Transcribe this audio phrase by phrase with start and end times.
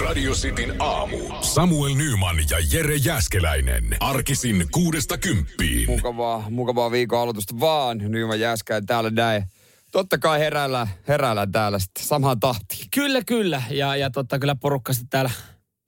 [0.00, 1.18] Radio Cityn aamu.
[1.40, 3.96] Samuel Nyman ja Jere Jäskeläinen.
[4.00, 5.90] Arkisin kuudesta kymppiin.
[5.90, 7.98] Mukavaa, mukavaa viikon aloitusta vaan.
[7.98, 9.44] Nyman Jäskä täällä näin.
[9.92, 12.86] Totta kai heräillään, heräillään täällä sitten samaan tahtiin.
[12.94, 13.62] Kyllä, kyllä.
[13.70, 15.30] Ja, ja totta kyllä porukka sitten täällä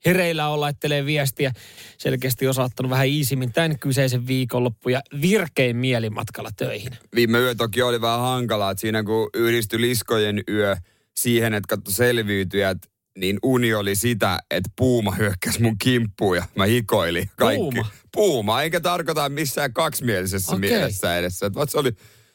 [0.06, 1.52] hereillä on, laittelee viestiä.
[1.98, 6.92] Selkeästi osaattanut vähän iisimmin tämän kyseisen viikonloppu ja virkein mieli matkalla töihin.
[7.14, 10.76] Viime yö toki oli vähän hankalaa, että siinä kun yhdistyi liskojen yö
[11.16, 12.78] siihen, että katso selviytyjät,
[13.18, 17.60] niin uni oli sitä, että puuma hyökkäsi mun kimppuun ja mä hikoilin kaikki.
[17.60, 17.86] Puuma?
[18.12, 20.70] Puuma, enkä tarkoita missään kaksimielisessä Okei.
[20.70, 21.46] mielessä edessä.
[21.46, 21.92] Et se, oli,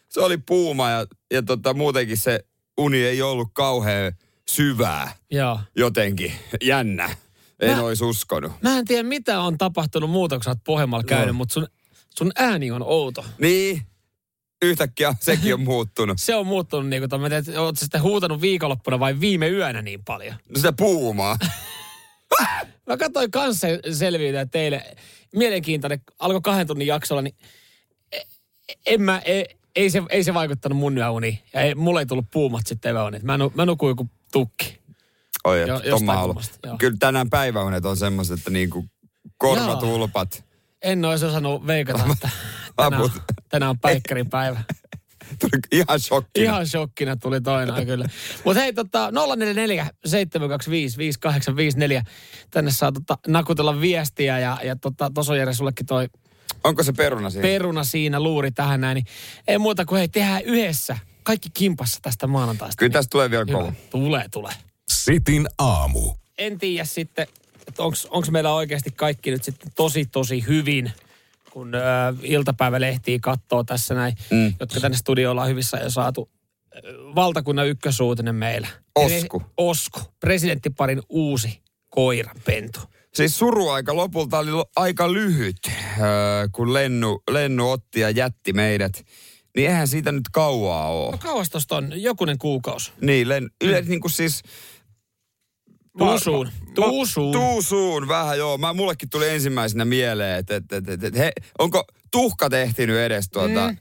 [0.10, 2.40] se oli puuma ja, ja tota, muutenkin se
[2.78, 4.14] uni ei ollut kauhean
[4.50, 5.60] syvää Joo.
[5.76, 6.34] jotenkin.
[6.64, 7.16] Jännä.
[7.60, 8.52] En Mä- olisi uskonut.
[8.62, 11.34] Mä en tiedä, mitä on tapahtunut muuta, kun sä oot Pohjanmaalla käynyt, Joo.
[11.34, 11.68] mutta sun,
[12.18, 13.26] sun ääni on outo.
[13.38, 13.82] Niin,
[14.62, 16.18] yhtäkkiä sekin on muuttunut.
[16.20, 20.04] Se on muuttunut niin kuin, että oot sä sitten huutanut viikonloppuna vai viime yönä niin
[20.04, 20.36] paljon.
[20.50, 21.38] No sitä puumaa.
[22.88, 24.96] Mä katsoin kanssa selviytyä teille.
[25.36, 27.36] Mielenkiintoinen, alkoi kahden tunnin jaksolla, niin
[28.12, 28.22] e-
[28.86, 31.40] en mä, ei, ei, se, ei se vaikuttanut mun yöuniin.
[31.54, 33.26] Ja ei, mulle ei tullut puumat sitten yöuniin.
[33.26, 34.80] Mä, mä nukuin kuin tukki.
[35.44, 36.78] Oi, Jo- joo.
[36.78, 38.86] Kyllä tänään päiväunet on semmoiset, että niinku
[39.38, 40.44] korvatulpat.
[40.82, 42.30] En olisi osannut veikata, että
[42.84, 43.10] tänään,
[43.50, 44.64] tänään on päikkärin päivä.
[45.40, 46.46] Tuli ihan shokkina.
[46.46, 48.06] Ihan shokkina tuli toinen kyllä.
[48.46, 52.04] Mutta hei, tota, 044 725 5854.
[52.52, 56.08] Tänne saa tota, nakutella viestiä ja, ja tota, Jere sullekin toi
[56.64, 57.42] Onko se peruna siinä?
[57.42, 58.96] peruna siinä, luuri tähän näin.
[58.96, 59.06] Niin
[59.48, 60.98] ei muuta kuin hei, tehdään yhdessä.
[61.24, 62.80] Kaikki kimpassa tästä maanantaista.
[62.80, 63.74] Kyllä tästä tulee vielä kova.
[63.90, 64.54] Tulee, tulee.
[64.94, 66.14] Cityn aamu.
[66.38, 67.28] En tiedä sitten,
[67.68, 70.92] että onko meillä oikeasti kaikki nyt sitten tosi, tosi hyvin,
[71.60, 71.80] kun ö,
[72.22, 74.54] iltapäivälehtiä katsoo tässä näin, mm.
[74.60, 76.30] jotka tänne studioon ollaan hyvissä jo saatu.
[77.16, 78.68] Valtakunnan ykkösuutinen meillä.
[78.96, 79.40] Osku.
[79.40, 80.00] Pre- Osku.
[80.20, 82.80] Presidenttiparin uusi koirapentu.
[83.14, 85.58] Siis suruaika lopulta oli aika lyhyt,
[86.52, 89.06] kun Lennu, Lennu otti ja jätti meidät.
[89.56, 91.12] Niin eihän siitä nyt kauaa ole.
[91.12, 92.92] No kauas tosta on jokunen kuukausi.
[93.02, 94.42] Niin, len, yle, niin kuin siis...
[96.00, 96.50] Tuusuun.
[96.76, 97.34] Tuusuun.
[97.34, 98.58] Tuusuun, vähän joo.
[98.58, 103.30] Mä, mullekin tuli ensimmäisenä mieleen, että et, et, et, et, he, onko tuhkat ehtinyt edes
[103.30, 103.78] tuota mm.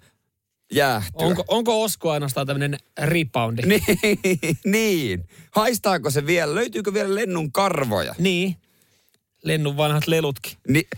[0.72, 1.26] jäähtyä?
[1.26, 3.62] Onko, onko Osku ainoastaan tämmöinen reboundi?
[3.66, 3.82] Niin,
[4.64, 5.28] niin.
[5.50, 6.54] Haistaako se vielä?
[6.54, 8.14] Löytyykö vielä lennun karvoja?
[8.18, 8.56] Niin.
[9.42, 10.52] Lennun vanhat lelutkin.
[10.68, 10.88] Niin,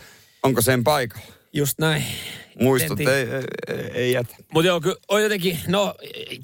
[0.42, 1.40] onko sen paikalla?
[1.53, 2.05] Just näin.
[2.61, 3.27] Muistot En ei,
[3.69, 4.37] ei, ei, jätä.
[4.53, 5.94] Mutta joo, on jotenkin, no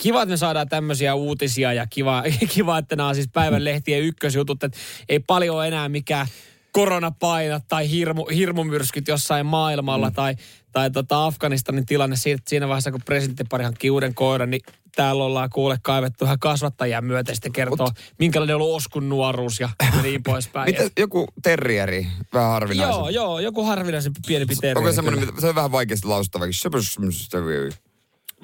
[0.02, 2.22] kiva, että me saadaan tämmöisiä uutisia ja kiva,
[2.54, 4.78] kiva että nämä on siis päivän lehtien ykkösjutut, että
[5.08, 6.26] ei paljon enää mikään
[6.72, 10.14] koronapainat tai hirmu, hirmumyrskyt jossain maailmalla mm.
[10.14, 10.36] tai,
[10.76, 14.60] tai tota Afganistanin tilanne siinä, siinä vaiheessa, kun presidenttipari hankkii uuden koiran, niin
[14.96, 17.88] täällä ollaan kuule kaivettu ihan kasvattajia myöten sitten kertoo,
[18.18, 19.68] minkälainen on ollut Oskun nuoruus ja
[20.02, 20.74] niin poispäin.
[20.74, 22.98] Mitä joku terrieri, vähän harvinaisempi?
[22.98, 24.78] Joo, joo, joku harvinaisempi pienempi terrieri.
[24.78, 26.44] Onko semmoinen, se on vähän vaikeasti lausuttava.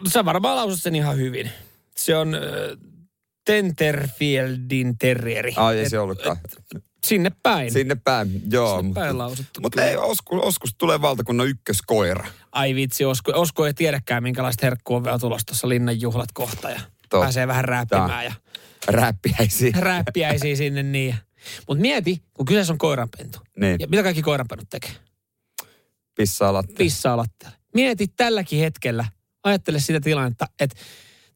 [0.09, 1.51] Sä varmaan lausut sen ihan hyvin.
[1.97, 2.41] Se on äh,
[3.45, 5.53] Tenterfieldin terrieri.
[5.57, 6.37] Ai ei Et- se ollutkaan.
[7.07, 7.73] Sinne päin.
[7.73, 8.81] Sinne päin, joo.
[8.81, 9.61] Sinne päin lausuttu.
[9.61, 12.27] mutta ei, osku, oskus tulee valtakunnan ykköskoira.
[12.53, 16.71] Ai vitsi, Osko, Osko ei tiedäkään, minkälaista herkkua on vielä tulossa tuossa linnan juhlat kohta.
[16.71, 17.21] Ja Totta.
[17.21, 18.33] pääsee vähän rääppimään ja
[18.89, 19.71] Räppiäisiä.
[19.79, 21.15] rääppiäisiä sinne niin.
[21.69, 23.39] Mutta mieti, kun kyseessä on koiranpentu.
[23.57, 23.77] Niin.
[23.81, 24.91] Ja mitä kaikki koiranpennut tekee?
[26.15, 26.77] Pissaa lattia.
[26.77, 27.57] Pissaa lattialle.
[27.75, 29.05] Mieti tälläkin hetkellä,
[29.45, 30.77] ajattele sitä tilannetta, että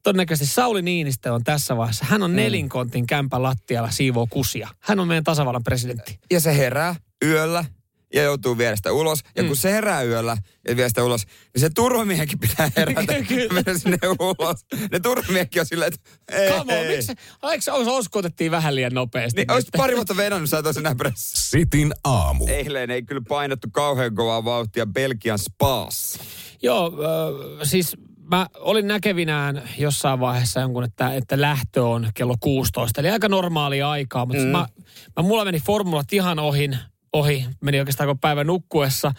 [0.07, 2.05] todennäköisesti Sauli Niinistö on tässä vaiheessa.
[2.05, 4.69] Hän on nelinkontin kämpän lattialla siivoo kusia.
[4.79, 6.19] Hän on meidän tasavallan presidentti.
[6.31, 6.95] Ja se herää
[7.25, 7.65] yöllä
[8.13, 9.19] ja joutuu viedä sitä ulos.
[9.35, 10.37] Ja kun se herää yöllä
[10.67, 13.13] ja vie sitä ulos, niin se turvamiehenkin pitää herätä
[13.53, 14.65] mennä sinne ulos.
[14.91, 17.13] Ne turvamiehetkin on silleen, että ei, Come on, miksi?
[17.51, 19.41] Eikö vähän liian nopeasti?
[19.41, 21.57] Niin olisi pari vuotta vedonnut, sä et olisi enää pressissä.
[21.57, 22.47] Cityn aamu.
[22.47, 26.23] Eilen ei kyllä painettu kauhean kovaa vauhtia Belgian spaassa.
[26.61, 27.97] Joo, äh, siis
[28.31, 33.01] mä olin näkevinään jossain vaiheessa jonkun, että, että lähtö on kello 16.
[33.01, 34.49] Eli aika normaalia aikaa, mutta mm.
[34.49, 34.67] mä,
[35.15, 36.69] mä, mulla meni formulat ihan ohi,
[37.13, 37.45] ohi.
[37.61, 39.13] Meni oikeastaan koko päivän nukkuessa,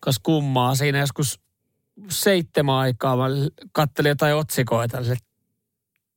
[0.00, 0.74] kas kummaa.
[0.74, 1.40] Siinä joskus
[2.08, 3.24] seitsemän aikaa mä
[3.72, 4.98] kattelin jotain otsikoita.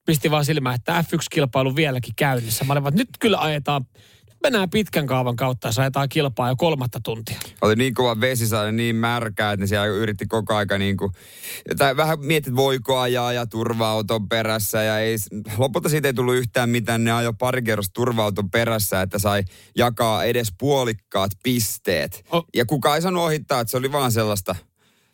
[0.05, 2.65] Pisti vaan silmään, että F1-kilpailu vieläkin käynnissä.
[2.65, 3.85] Mä olin vaan, että nyt kyllä ajetaan,
[4.45, 7.39] mennään pitkän kaavan kautta, jos ajetaan kilpaa jo kolmatta tuntia.
[7.61, 11.11] Oli niin kova vesisade, niin märkää, että ne siellä yritti koko aika niin kuin,
[11.77, 15.15] tai vähän mietit, voiko ajaa ja turva-auton perässä ja ei,
[15.57, 17.03] lopulta siitä ei tullut yhtään mitään.
[17.03, 19.43] Ne ajoi pari kerrosta turva-auton perässä, että sai
[19.75, 22.25] jakaa edes puolikkaat pisteet.
[22.33, 24.55] O- Ja kukaan ei saanut ohittaa, että se oli vaan sellaista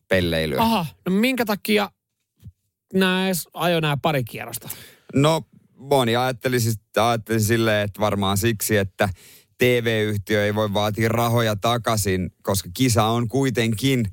[0.07, 0.61] pelleilyä.
[0.61, 1.89] Aha, no minkä takia
[2.93, 4.69] nämä edes ajo nämä pari kierrosta?
[5.13, 5.41] No,
[5.81, 9.09] moni ajatteli, siis, ajatteli silleen, että varmaan siksi, että
[9.57, 14.05] TV-yhtiö ei voi vaatia rahoja takaisin, koska kisa on kuitenkin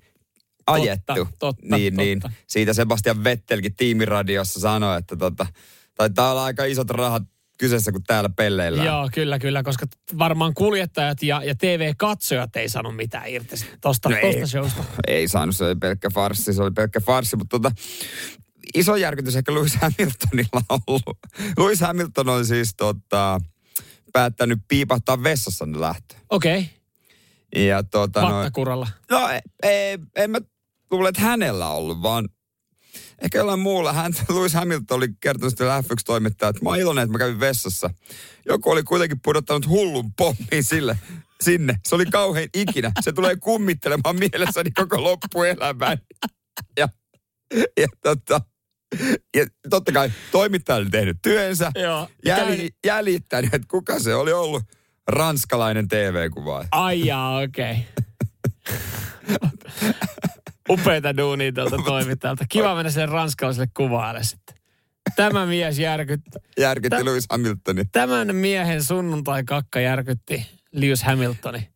[0.67, 1.15] ajettu.
[1.15, 2.03] Totta, totta, niin, totta.
[2.03, 5.47] niin siitä Sebastian Vettelkin tiimiradiossa sanoi, että tota,
[5.95, 7.23] taitaa olla aika isot rahat
[7.59, 8.85] kyseessä, kun täällä pelleillä.
[8.85, 9.87] Joo, kyllä, kyllä, koska
[10.19, 14.33] varmaan kuljettajat ja, ja TV-katsojat ei sano mitään irti tosta, No no ei.
[14.33, 14.85] tosta showsta.
[15.07, 17.73] Ei saanut, se oli pelkkä farssi, se oli pelkkä farssi, mutta tota,
[18.75, 21.19] iso järkytys ehkä Lewis Hamiltonilla on ollut.
[21.59, 23.41] Lewis Hamilton on siis tota,
[24.13, 26.15] päättänyt piipahtaa vessassa ne lähtö.
[26.31, 26.79] Okei, okay.
[27.65, 28.89] Ja tota, no, vattakuralla.
[29.11, 30.39] no ei, ei, en mä
[30.91, 32.29] luule, että hänellä on ollut, vaan
[33.23, 33.93] ehkä jollain muulla.
[33.93, 37.41] Hän, Lewis Hamilton oli kertonut sitten F1 toimittaja, että mä oon iloinen, että mä kävin
[37.41, 37.91] vessassa.
[38.47, 40.99] Joku oli kuitenkin pudottanut hullun pommin sille,
[41.41, 41.75] sinne.
[41.89, 42.93] Se oli kauhean ikinä.
[43.01, 45.99] Se tulee kummittelemaan mielessäni koko loppuelämän.
[46.79, 46.89] Ja,
[47.55, 48.41] ja, tota,
[49.37, 51.73] ja totta kai toimittaja oli tehnyt työnsä.
[51.75, 52.09] Joo.
[52.25, 54.63] Jäli, jäljittänyt, että kuka se oli ollut
[55.09, 56.69] ranskalainen TV-kuvaaja.
[56.71, 57.77] Ai jaa, okei.
[59.35, 59.93] Okay.
[60.71, 62.45] Upeita duunia tältä toimittajalta.
[62.49, 64.57] Kiva mennä sen ranskalaiselle kuvaajalle sitten.
[65.17, 66.31] Tämä mies järkytti.
[66.59, 67.91] Järkytti Tä- Lewis Hamiltonin.
[67.93, 71.69] Tämän miehen sunnuntai-kakka järkytti Lewis Hamiltoni.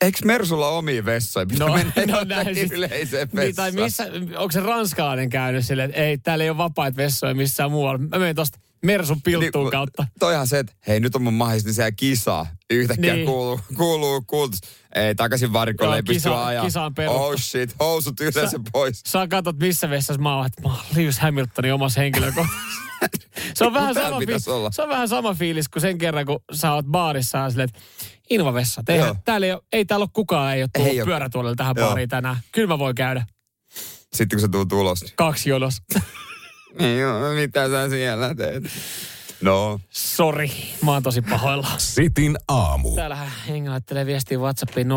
[0.00, 1.46] Eikö Mersulla omia vessoja?
[1.46, 4.06] Pitää No, mennä no näin sit- yleiseen Niin, tai missä,
[4.36, 7.98] onko se ranskalainen käynyt silleen, että ei, täällä ei ole vapaita vessoja missään muualla.
[7.98, 10.06] Mä menen tosta Mersun pilttuun Niin, kautta.
[10.18, 12.46] Toihan se, että hei nyt on mun mahis, niin se kisaa.
[12.70, 13.16] Yhtäkkiä Niin.
[13.16, 13.26] niin.
[13.26, 14.50] kuuluu, kuuluu, kuuluu.
[14.94, 16.64] Ei, takaisin varikolle ei pysty ajaa.
[16.64, 17.22] kisa on peruttu.
[17.22, 19.00] Oh shit, housut ylös Sä- pois.
[19.06, 22.80] Sä katsot missä vessassa mä oon, että mä oon Lewis Hamiltonin omassa henkilökohtaisessa.
[23.54, 24.70] se, on vähän sama pitäisi fi- olla.
[24.72, 27.80] se on vähän sama fiilis kuin sen kerran, kun sä oot baarissa ja silleen, että
[28.30, 28.82] Invavessa.
[28.88, 29.16] Joo.
[29.24, 30.92] täällä ei, ole, ei täällä ole kukaan, ei ole tullut
[31.50, 31.86] Ei tähän Joo.
[31.86, 32.36] baariin tänään.
[32.52, 33.26] Kyllä mä voin käydä.
[34.12, 35.02] Sitten kun se tuu tulos.
[35.02, 35.82] niin- Kaksi jonos.
[36.78, 38.64] Ei oo, mitä sä siellä teet?
[39.42, 40.52] No, Sori,
[40.84, 41.68] mä oon tosi pahoilla.
[41.78, 42.94] Sitin aamu.
[42.94, 44.92] Täällähän hengaittelee viestiä WhatsAppiin 0447255854.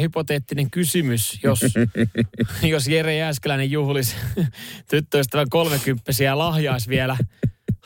[0.00, 1.60] Hypoteettinen kysymys, jos,
[2.72, 4.16] jos Jere Jääskeläinen juhlisi
[4.90, 7.16] tyttöystävän kolmekymppisiä ja lahjaisi vielä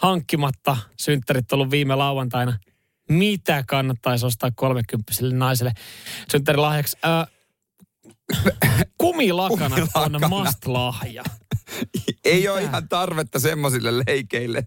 [0.03, 0.77] hankkimatta.
[0.99, 2.59] Synttärit ollut viime lauantaina.
[3.09, 5.73] Mitä kannattaisi ostaa kolmekymppiselle naiselle
[6.31, 6.97] synttärilahjaksi?
[7.05, 7.27] Äh,
[8.99, 10.31] kumilakanat on Kumilakanat.
[10.31, 11.23] must-lahja.
[12.25, 14.67] ei ole ihan tarvetta semmoisille leikeille.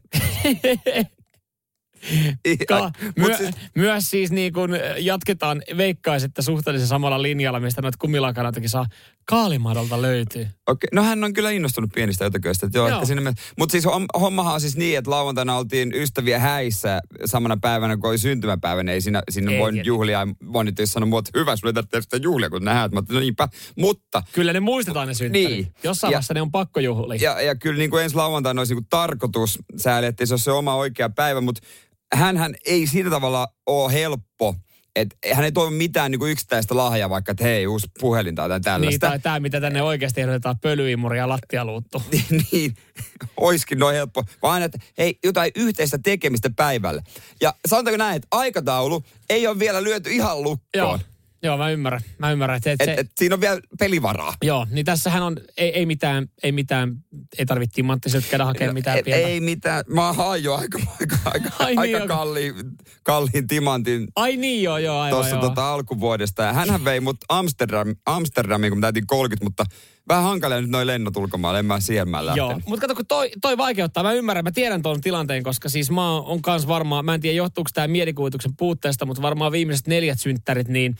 [2.68, 7.82] Ka- myö, Mut siis, myös siis niin kun jatketaan, veikkaisin, että suhteellisen samalla linjalla, mistä
[7.82, 8.86] noita kumilakanatakin saa,
[9.26, 10.48] kaalimadolta löytyy.
[10.68, 12.70] Okei, no hän on kyllä innostunut pienistä ötököistä.
[12.74, 13.06] Joo, Joo.
[13.06, 13.34] Sinne.
[13.60, 18.10] Mutta siis hom- hommahan on siis niin, että lauantaina oltiin ystäviä häissä samana päivänä, kun
[18.10, 18.92] oli syntymäpäivä.
[18.92, 19.86] Ei siinä, siinä Ei voi tietenkään.
[19.88, 20.28] juhlia.
[20.44, 22.90] Moni tietysti sanoi, että hyvä, sulle ei sitä juhlia, kun nähdään.
[22.94, 23.48] Mä no niinpä.
[23.78, 25.48] Mutta Kyllä ne muistetaan ne synttärit.
[25.50, 25.68] Niin.
[25.84, 27.20] Jossain Ja- vaiheessa ne on pakko juhlia.
[27.22, 30.44] Ja, ja kyllä niin kuin ensi lauantaina olisi niin kuin tarkoitus sääli, että se olisi
[30.44, 31.62] se oma oikea päivä, mutta
[32.14, 34.56] hänhän ei sillä tavalla ole helppo,
[34.96, 38.50] että hän ei toivo mitään niin kuin yksittäistä lahjaa, vaikka että hei, uusi puhelin tai
[38.50, 39.08] Niin, tällaista.
[39.08, 42.04] tai tämä, mitä tänne oikeasti ehdotetaan, pölyimuri ja lattialuuttu.
[42.52, 42.76] niin,
[43.38, 44.24] oiskin noin helppo.
[44.42, 47.02] Vaan että hei, jotain yhteistä tekemistä päivälle.
[47.42, 50.60] Ja sanotaanko näin, että aikataulu ei ole vielä lyöty ihan lukkoon.
[50.74, 51.00] Joo,
[51.44, 52.02] joo, mä ymmärrän.
[52.18, 54.34] Mä ymmärrän, että, että Et, se, et, siinä on vielä pelivaraa.
[54.44, 56.96] Joo, niin tässähän on, ei, ei mitään, ei mitään,
[57.38, 59.28] ei tarvitse timanttiselta käydä hakemaan mitään ei, pientä.
[59.28, 59.84] ei mitään.
[59.88, 62.08] Mä hain jo aika, aika, aika, Ai niin, aika joo.
[62.08, 62.56] kalliin,
[63.04, 65.42] kalliin timantin Ai niin joo, joo, aivan tuossa joo.
[65.42, 66.44] tota alkuvuodesta.
[66.44, 69.64] Ja hänhän vei mut Amsterdam, Amsterdamiin, kun mä täytin 30, mutta
[70.08, 71.60] vähän hankalia nyt noin lennot ulkomaille.
[71.60, 72.68] En mä siihen mä Joo, lähtenyt.
[72.68, 74.04] mutta kato, kun toi, toi vaikeuttaa.
[74.04, 77.38] Mä ymmärrän, mä tiedän tuon tilanteen, koska siis mä oon kans varmaan, mä en tiedä
[77.38, 80.96] johtuuko tämä mielikuvituksen puutteesta, mutta varmaan viimeiset neljät synttärit, niin,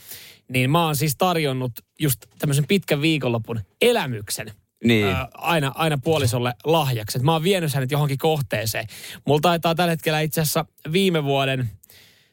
[0.48, 4.52] niin mä oon siis tarjonnut just tämmöisen pitkän viikonlopun elämyksen.
[4.84, 5.06] Niin.
[5.06, 7.18] Ää, aina, aina puolisolle lahjaksi.
[7.18, 8.86] Et Mä oon vienyt hänet johonkin kohteeseen.
[9.26, 11.70] Mulla taitaa tällä hetkellä itse asiassa viime vuoden,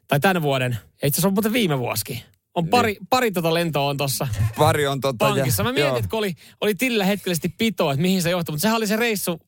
[0.08, 2.22] tai tämän vuoden, itse asiassa on muuten viime vuosikin.
[2.56, 4.28] On pari, pari tota lentoa on tossa
[4.58, 5.26] Pari on tota...
[5.26, 5.64] pankissa.
[5.64, 5.98] Mä mietin, joo.
[5.98, 8.54] että kun oli, oli Tillä hetkellisesti pito, että mihin se johtuu.
[8.54, 9.40] Mutta sehän oli se reissu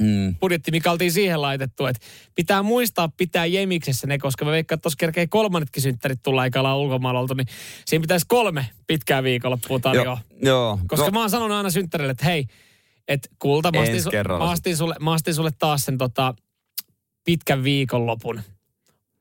[0.00, 0.34] Mm.
[0.40, 1.86] budjetti, mikä oltiin siihen laitettu.
[1.86, 6.74] Että pitää muistaa pitää jemiksessä ne, koska mä veikkaan, että tuossa kerkee kolmannetkin synttärit tulla
[6.76, 7.46] ulkomailla oltu, niin
[7.86, 10.04] siinä pitäisi kolme pitkää viikonloppua tarjoa.
[10.04, 10.78] Joo, joo.
[10.86, 12.46] Koska no, mä oon sanonut aina synttärille, että hei,
[13.08, 16.34] että kulta, mä astin, su- mä, astin sulle, mä astin sulle taas sen tota,
[17.24, 18.40] pitkän viikonlopun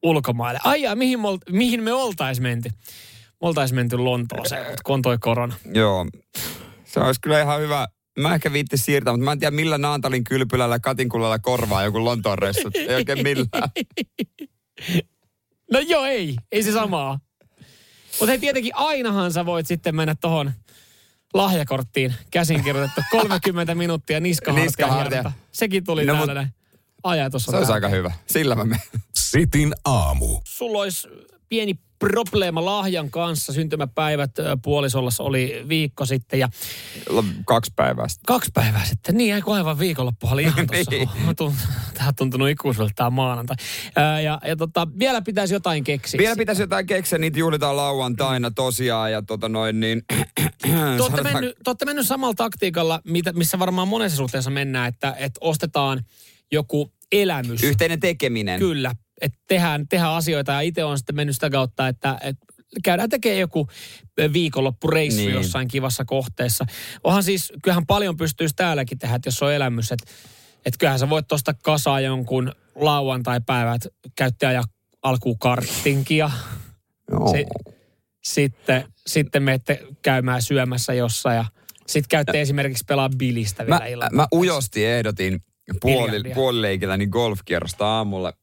[0.03, 0.59] ulkomaille.
[0.63, 2.69] Ai jaa, mihin, me olt- mihin me oltais menty?
[3.41, 5.53] Me oltais menty Lontooseen, mutta kun toi korona.
[5.73, 6.05] Joo.
[6.85, 7.87] Se olisi kyllä ihan hyvä.
[8.19, 12.37] Mä ehkä viitti siirtää, mutta mä en tiedä millä Naantalin kylpylällä Katinkulalla korvaa joku Lontoon
[12.39, 12.75] reissut.
[12.75, 13.69] Ei oikein millään.
[15.73, 16.35] No joo, ei.
[16.51, 17.19] Ei se samaa.
[18.11, 20.51] Mutta hei, tietenkin ainahan sä voit sitten mennä tohon
[21.33, 24.65] lahjakorttiin käsinkirjoitettu 30 minuuttia niskahartia.
[24.65, 25.31] Niskahartia.
[25.51, 26.53] Sekin tuli No, täällä mut- näin.
[27.03, 28.11] Ajatus on Se olisi aika hyvä.
[28.27, 28.81] Sillä mä menen.
[29.15, 30.39] Sitin aamu.
[30.43, 31.07] Sulla olisi
[31.49, 33.53] pieni probleema lahjan kanssa.
[33.53, 36.49] Syntymäpäivät ö, puolisollassa oli viikko sitten ja
[37.45, 38.25] Kaksi päivää sitten.
[38.25, 39.17] kaksi päivää sitten.
[39.17, 40.91] Niin, eikö aivan viikonloppu oli ihan tuossa.
[40.91, 41.09] Niin.
[41.93, 43.55] Tämä on tuntunut ikuisuudelta tämä maanantai.
[43.95, 46.17] Ää, ja, ja tota, vielä pitäisi jotain keksiä.
[46.17, 50.01] Vielä pitäisi jotain keksiä, niitä juhlitaan lauantaina tosiaan ja tota noin niin...
[50.61, 54.87] Te olette, sanotaan- mennyt, te olette mennyt samalla taktiikalla, mitä, missä varmaan monessa suhteessa mennään,
[54.87, 56.03] että, että ostetaan
[56.51, 57.63] joku elämys.
[57.63, 58.59] Yhteinen tekeminen.
[58.59, 62.45] Kyllä, että tehdään, tehdään asioita ja itse on sitten mennyt sitä kautta, että, että
[62.83, 63.67] käydään tekemään joku
[64.33, 65.33] viikonloppureissu Niin.
[65.33, 66.65] jossain kivassa kohteessa.
[67.03, 70.11] Onhan siis, kyllähän paljon pystyisi täälläkin tehdä, että jos on elämys, että,
[70.65, 73.81] että kyllähän sä voit tuosta kasaa jonkun lauantai-päivät
[74.15, 74.63] käyttää ja
[75.03, 76.31] alkuun karttinkia.
[77.31, 77.45] Se,
[78.23, 81.45] sitten, sitten menette käymään syömässä jossain ja
[81.87, 84.15] sitten käytte esimerkiksi pelaa bilistä vielä Mä, illalla.
[84.15, 85.43] mä ujosti ehdotin
[85.81, 86.35] puoli, Miljardia.
[86.35, 88.33] puolileikillä niin golfkierrosta aamulla.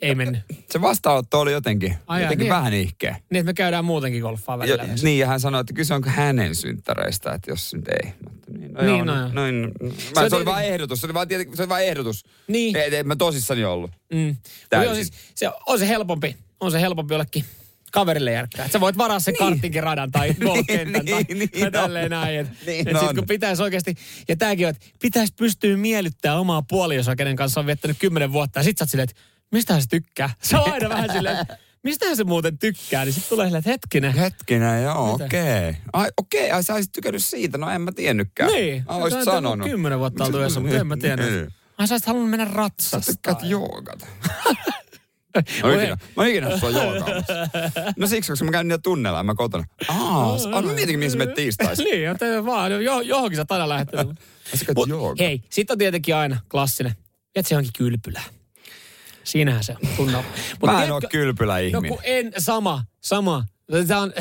[0.00, 0.40] Ei mennyt.
[0.70, 2.54] Se vastaanotto oli jotenkin, Ai jotenkin niin.
[2.54, 3.16] vähän ihkeä.
[3.30, 4.84] Niin, että me käydään muutenkin golfaa Jo, välillä.
[4.84, 5.02] myös.
[5.02, 8.12] niin, ja hän sanoi, että kyse onko hänen synttäreistä, että jos nyt ei.
[8.58, 9.28] Niin, no, Niin, joo, no joo.
[9.32, 9.54] noin.
[9.54, 12.24] Mä, on se, oli tietenkin- vain ehdotus, se oli vain, tietenkin- se oli vain ehdotus.
[12.48, 12.76] Niin.
[12.76, 13.90] Ei, ei, mä tosissani ollut.
[14.12, 14.36] Mm.
[14.84, 17.44] Joo, siis se on se helpompi, on se helpompi jollekin
[17.90, 18.68] kaverille järkkää.
[18.68, 19.38] Sä voit varaa sen niin.
[19.48, 21.72] karttinkin radan tai golfkentän niin, tai, niin tai on.
[21.72, 22.38] tälleen näin.
[22.40, 23.14] Et, Niin et sit on.
[23.14, 23.94] kun pitäisi oikeasti,
[24.28, 28.58] ja tääkin on, että pitäisi pystyä miellyttämään omaa puolisoa, kenen kanssa on viettänyt kymmenen vuotta.
[28.60, 30.30] Ja sit sä oot silleen, että mistähän se tykkää?
[30.42, 31.46] Se on aina vähän silleen,
[31.82, 33.04] mistähän se muuten tykkää?
[33.04, 34.12] Niin sit tulee silleen, että hetkinen.
[34.14, 35.76] Hetkinen, joo, okei.
[35.92, 38.52] Ai, okei, ai sä olisit tykännyt siitä, no en mä tiennytkään.
[38.52, 38.84] Niin.
[38.86, 39.68] Ai, olisit on sanonut.
[39.68, 41.32] Kymmenen vuotta oltu yhdessä, mutta en mä tiennyt.
[41.32, 41.48] Niin.
[41.78, 43.02] Ai sä olisit halunnut mennä Sä ratsastaan.
[43.06, 44.06] tykkäät joogata.
[45.34, 47.32] Mä oon ikinä, mä ikinä sua joogaamassa.
[47.96, 49.64] No siksi, koska mä käyn niitä tunnella mä kotona.
[49.88, 51.84] Aa, ah, mä mietin, mihin sä menet tiistaisin.
[51.90, 54.06] niin, joten vaan, jo, johonkin sä oot aina lähtenyt.
[54.74, 56.92] Mut hei, sit on tietenkin aina klassinen.
[57.36, 58.24] Et se johonkin kylpylään.
[59.24, 60.28] Siinähän se on tunnelma.
[60.60, 61.88] Mut Mä en oo tiedätkö- No kylpyläihminen.
[61.88, 63.44] kun en, sama, sama.
[64.00, 64.12] On,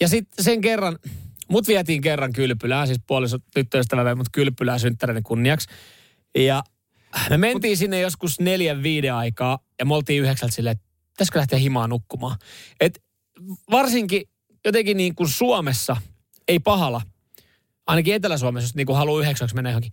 [0.00, 0.98] ja sitten sen kerran,
[1.48, 5.68] mut vietiin kerran kylpylään, siis puoliso tyttöystävä vei mut kylpylään synttäreiden kunniaksi.
[6.38, 6.62] Ja
[7.30, 11.38] me mentiin mut, sinne joskus neljän viiden aikaa ja me oltiin yhdeksältä silleen, että pitäisikö
[11.38, 12.38] lähteä himaan nukkumaan.
[12.80, 13.02] Et
[13.70, 14.22] varsinkin
[14.64, 15.96] jotenkin niin kuin Suomessa,
[16.48, 17.02] ei pahalla,
[17.86, 19.92] ainakin Etelä-Suomessa, jos niin kuin haluaa yhdeksäksi mennä johonkin,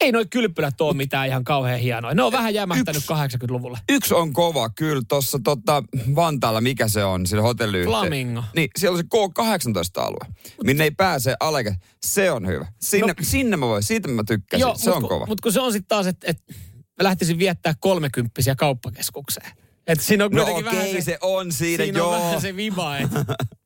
[0.00, 2.14] ei noi kylpylät ole mitään ihan kauhean hienoja.
[2.14, 3.78] Ne on vähän jämähtänyt 80-luvulle.
[3.88, 5.82] Yksi on kova, kyllä, tuossa tota,
[6.14, 8.00] Vantaalla, mikä se on, sillä hotelliyhteydessä.
[8.00, 8.44] Flamingo.
[8.56, 10.34] Niin, siellä on se K18-alue,
[10.64, 11.74] minne ei pääse aleke.
[12.06, 12.66] Se on hyvä.
[12.80, 14.66] Sinne, no, sinne mä voin, siitä mä tykkäsin.
[14.76, 15.26] se on kova.
[15.26, 16.38] Mutta kun se on sitten taas, että et
[16.98, 19.50] mä lähtisin viettää kolmekymppisiä kauppakeskukseen.
[19.86, 22.14] Et siinä on no okei, vähän se, se on siinä, siinä joo.
[22.14, 23.24] on vähän se viba, että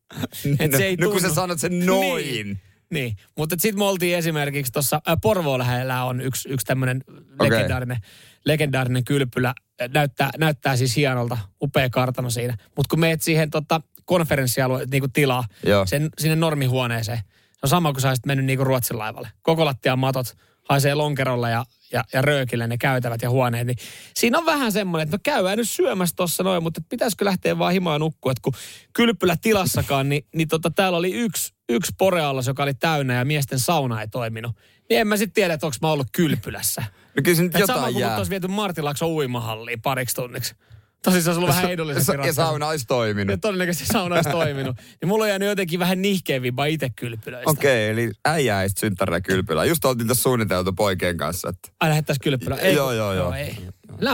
[0.58, 1.34] et se ei no, kun sä tunnu.
[1.34, 2.26] sanot sen noin.
[2.26, 2.60] Niin.
[2.90, 7.50] Niin, mutta sitten me oltiin esimerkiksi tuossa äh, Porvoon lähellä on yksi, yksi tämmöinen Okei.
[7.50, 7.96] legendaarinen,
[8.44, 9.54] legendaarinen kylpylä.
[9.94, 12.56] Näyttää, näyttää siis hienolta, upea kartano siinä.
[12.76, 15.86] Mutta kun meet siihen tota, konferenssialue niinku tilaa, Joo.
[15.86, 17.18] sen, sinne normihuoneeseen,
[17.52, 19.28] se on sama kuin sä olisit mennyt niinku Ruotsin laivalle.
[19.42, 20.36] Koko lattian matot
[20.68, 23.66] haisee lonkerolla ja, ja, ja röökille ne käytävät ja huoneet.
[23.66, 23.76] Niin
[24.14, 27.72] siinä on vähän semmoinen, että no käydään nyt syömässä tuossa noin, mutta pitäisikö lähteä vaan
[27.72, 28.32] himaan nukkua.
[28.32, 28.52] Että kun
[28.92, 33.58] kylpylä tilassakaan, niin, niin tota, täällä oli yksi, yksi poreallas, joka oli täynnä ja miesten
[33.58, 34.56] sauna ei toiminut.
[34.90, 36.80] Niin en mä sitten tiedä, että onko mä ollut kylpylässä.
[37.16, 38.16] No kyllä se nyt Et sama jotain kuin mut jää.
[38.16, 40.54] olisi viety Martilakso uimahalliin pariksi tunniksi.
[41.04, 42.36] Tosin se olisi ollut vähän edullisempi Sa- Ja ratkaisu.
[42.36, 43.40] sauna olisi Ja toiminut.
[43.40, 44.76] todennäköisesti sauna olisi toiminut.
[45.00, 47.50] Niin mulla on jäänyt jotenkin vähän nihkeä viba itse kylpylöistä.
[47.50, 49.64] Okei, eli äijä ei sit synttärillä kylpylää.
[49.64, 52.56] Just oltiin tässä suunniteltu poikien kanssa, että Ai lähettäisiin kylpylä.
[52.56, 53.32] Joo, joo, joo.
[53.34, 53.56] ei.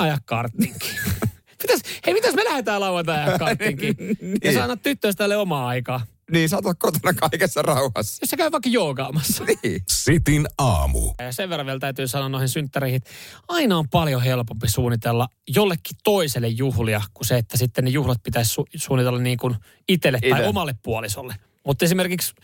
[0.00, 0.90] Ajaa karttinkin.
[1.62, 3.94] Pitäis, hei, mitäs me lähdetään lauantai ajaa karttinkin?
[4.20, 4.38] Niin.
[4.44, 6.00] Ja sä annat tyttöystävälle omaa aikaa.
[6.32, 8.18] Niin saat olla kotona kaikessa rauhassa.
[8.22, 9.44] Jos sä käy vaikka joogaamassa.
[9.44, 9.82] Niin.
[9.88, 11.12] Sitin aamu.
[11.18, 13.10] Ja sen verran vielä täytyy sanoa noihin synttäreihin, että
[13.48, 18.60] aina on paljon helpompi suunnitella jollekin toiselle juhlia, kuin se, että sitten ne juhlat pitäisi
[18.60, 19.56] su- suunnitella niin kuin
[19.88, 20.48] itselle tai Ite.
[20.48, 21.34] omalle puolisolle.
[21.66, 22.34] Mutta esimerkiksi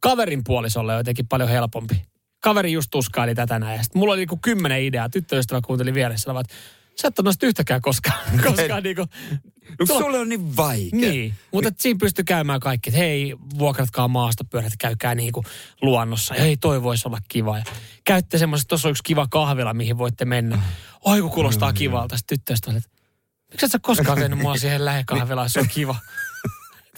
[0.00, 2.02] kaverin puolisolle on jotenkin paljon helpompi.
[2.42, 3.76] Kaveri just tuskaili tätä näin.
[3.76, 5.08] Ja sit mulla oli niinku kymmenen ideaa.
[5.08, 6.34] Tyttöystävä kuunteli vieressä.
[6.34, 6.54] Vaan, että
[7.00, 8.18] sä et ole noista yhtäkään koskaan.
[8.46, 9.06] koskaan niinku,
[9.78, 10.88] No Tulla- sulle on niin vaikea.
[10.92, 15.44] niin, mutta et siinä pystyy käymään kaikki, että hei, vuokratkaa maastopyörät, käykää niinku
[15.82, 16.34] luonnossa.
[16.34, 17.58] Ja hei, toi voisi olla kiva.
[17.58, 17.64] Ja
[18.04, 20.62] käytte semmoiset, tuossa on yksi kiva kahvila, mihin voitte mennä.
[21.04, 22.16] Oi, kun kuulostaa kivalta.
[22.16, 22.90] Sitten tyttöistä että
[23.50, 25.96] miksi et sä koskaan vienyt mua siihen lähikahvilaan, se on kiva.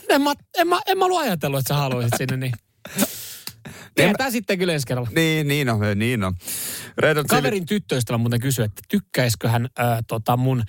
[0.08, 2.52] En mä, en, mä, en mä ollut ajatellut, että sä haluaisit sinne, niin...
[3.94, 5.10] Tehdään tää sitten kyllä ensi kerralla.
[5.14, 6.34] Niin, niin on, niin on.
[6.98, 10.62] Redot Kaverin tyttöystävä muuten kysyi, että tykkäisikö hän ää, tota mun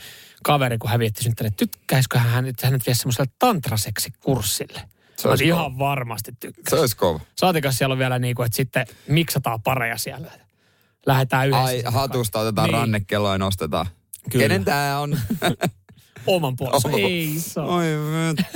[0.43, 4.79] kaveri, kun hän vietti synttäreet, tykkäisikö hän, että hänet vie semmoiselle tantraseksikurssille.
[4.79, 5.61] Se Mä olisi olisin kova.
[5.61, 6.75] ihan varmasti Se tykkäisi.
[6.75, 7.19] olisi kova.
[7.37, 10.31] Saatikas siellä on vielä niin kuin, että sitten miksataan pareja siellä.
[11.05, 11.65] Lähdetään yhdessä.
[11.65, 12.71] Ai, hatusta otetaan Niin.
[12.73, 12.79] niin.
[12.79, 13.85] rannekello ja nostetaan.
[14.31, 14.43] Kyllä.
[14.43, 15.19] Kenen tää on?
[16.27, 16.87] oman puolesta.
[16.87, 17.65] Oma- Ei saa.
[17.65, 17.85] Oi,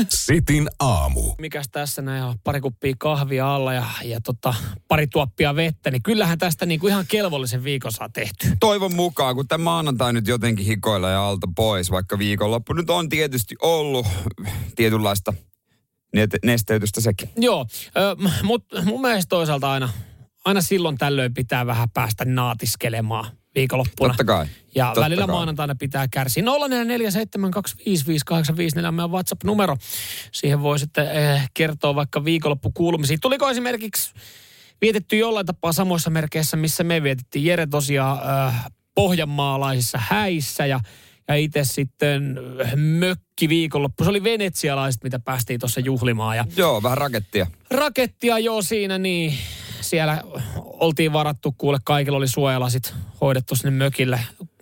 [0.09, 1.35] Sitin aamu.
[1.37, 4.53] Mikäs tässä näin on pari kuppia kahvia alla ja, ja tota,
[4.87, 8.47] pari tuoppia vettä, niin kyllähän tästä niinku ihan kelvollisen viikon saa tehty.
[8.59, 13.09] toivon mukaan, kun tämä maanantai nyt jotenkin hikoilla ja alta pois, vaikka viikonloppu nyt on
[13.09, 14.07] tietysti ollut
[14.75, 15.33] tietynlaista
[16.45, 17.29] nesteytystä sekin.
[17.35, 17.65] Joo,
[18.43, 19.89] mutta mun mielestä toisaalta aina,
[20.45, 23.25] aina silloin tällöin pitää vähän päästä naatiskelemaan
[23.57, 24.09] viikonloppuna.
[24.13, 24.45] Totta kai.
[24.75, 25.35] Ja Totta välillä kai.
[25.35, 26.43] maanantaina pitää kärsiä.
[26.43, 26.47] 0447255854
[28.87, 29.77] on meidän WhatsApp-numero.
[30.31, 33.17] Siihen voi sitten eh, kertoa vaikka viikonloppukuulumisia.
[33.21, 34.13] Tuliko esimerkiksi
[34.81, 40.79] vietetty jollain tapaa samoissa merkeissä, missä me vietettiin Jere tosiaan äh, pohjanmaalaisissa häissä ja
[41.29, 44.03] ja itse sitten äh, mökki viikonloppu.
[44.03, 46.37] Se oli venetsialaiset, mitä päästiin tuossa juhlimaan.
[46.37, 47.47] Ja Joo, vähän rakettia.
[47.71, 49.33] rakettia jo siinä, niin
[49.89, 50.21] siellä
[50.57, 54.19] oltiin varattu, kuule kaikilla oli suojalasit hoidettu sinne mökille.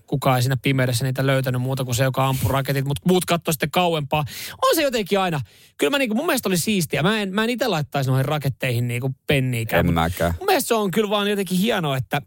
[0.08, 3.54] Kukaan ei siinä pimeydessä niitä löytänyt muuta kuin se, joka ampui raketit, mutta muut katsoi
[3.54, 4.26] sitten kauempaa.
[4.70, 5.42] On se jotenkin aina,
[5.78, 7.04] kyllä mä niinku, mun mielestä oli siistiä.
[7.04, 9.88] Mä en, mä en itse laittaisi noihin raketteihin niinku penniikään.
[9.88, 10.34] En mäkään.
[10.40, 12.22] Mun mielestä se on kyllä vaan jotenkin hienoa, että,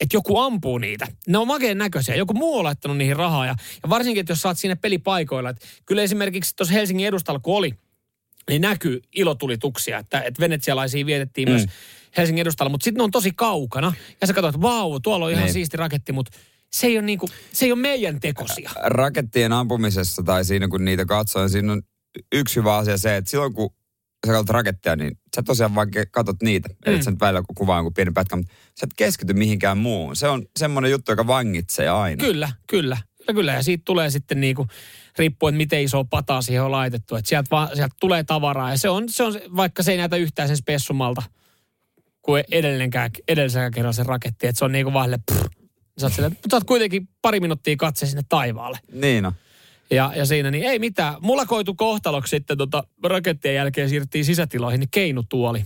[0.00, 1.06] että joku ampuu niitä.
[1.28, 2.14] Ne on makeen näköisiä.
[2.14, 3.46] Joku muu on laittanut niihin rahaa.
[3.46, 5.50] Ja, ja varsinkin, että jos sä oot siinä pelipaikoilla.
[5.50, 7.74] Että kyllä esimerkiksi tuossa Helsingin edustalla, kun oli,
[8.50, 9.98] niin näkyy ilotulituksia.
[9.98, 11.52] Että, että venetsialaisia vietettiin mm.
[11.52, 11.66] myös
[12.16, 12.70] Helsingin edustalla.
[12.70, 13.92] Mutta sitten ne on tosi kaukana.
[14.20, 15.52] Ja sä katsot, että vau, tuolla on ihan Niin.
[15.52, 16.38] siisti raketti, mutta
[16.72, 18.70] se ei ole, niinku, se ei ole meidän tekosia.
[18.82, 21.82] Rakettien ampumisessa tai siinä kun niitä katsoo, niin siinä on
[22.32, 23.70] yksi hyvä asia se, että silloin kun
[24.26, 26.68] sä katsot raketteja, niin sä tosiaan vaan katsot niitä.
[26.68, 26.76] Mm.
[26.86, 30.16] Eli sä nyt välillä kuvaa jonkun pienen pätkän, mutta sä et keskity mihinkään muuhun.
[30.16, 32.24] Se on semmoinen juttu, joka vangitsee aina.
[32.24, 32.96] Kyllä, kyllä.
[33.32, 33.52] Kyllä, kyllä.
[33.52, 34.66] Ja siitä tulee sitten niinku,
[35.18, 37.16] riippuen miten iso pataa siihen on laitettu.
[37.16, 38.70] Että sieltä, sieltä tulee tavaraa.
[38.70, 41.22] Ja se on, se on, vaikka se ei näytä yhtään sen spessumalta
[42.22, 44.46] kuin edellisenkään, edellisenkään kerran se raketti.
[44.46, 45.48] Että se on niinku vaan silleen, prr.
[45.98, 48.78] Sä oot, mutta sä oot kuitenkin pari minuuttia katse sinne taivaalle.
[48.92, 49.32] Niin on.
[49.90, 51.14] Ja, ja siinä niin ei mitään.
[51.20, 55.64] Mulla koitu kohtaloksi sitten tota, rakettien jälkeen siirryttiin sisätiloihin, niin keinutuoli.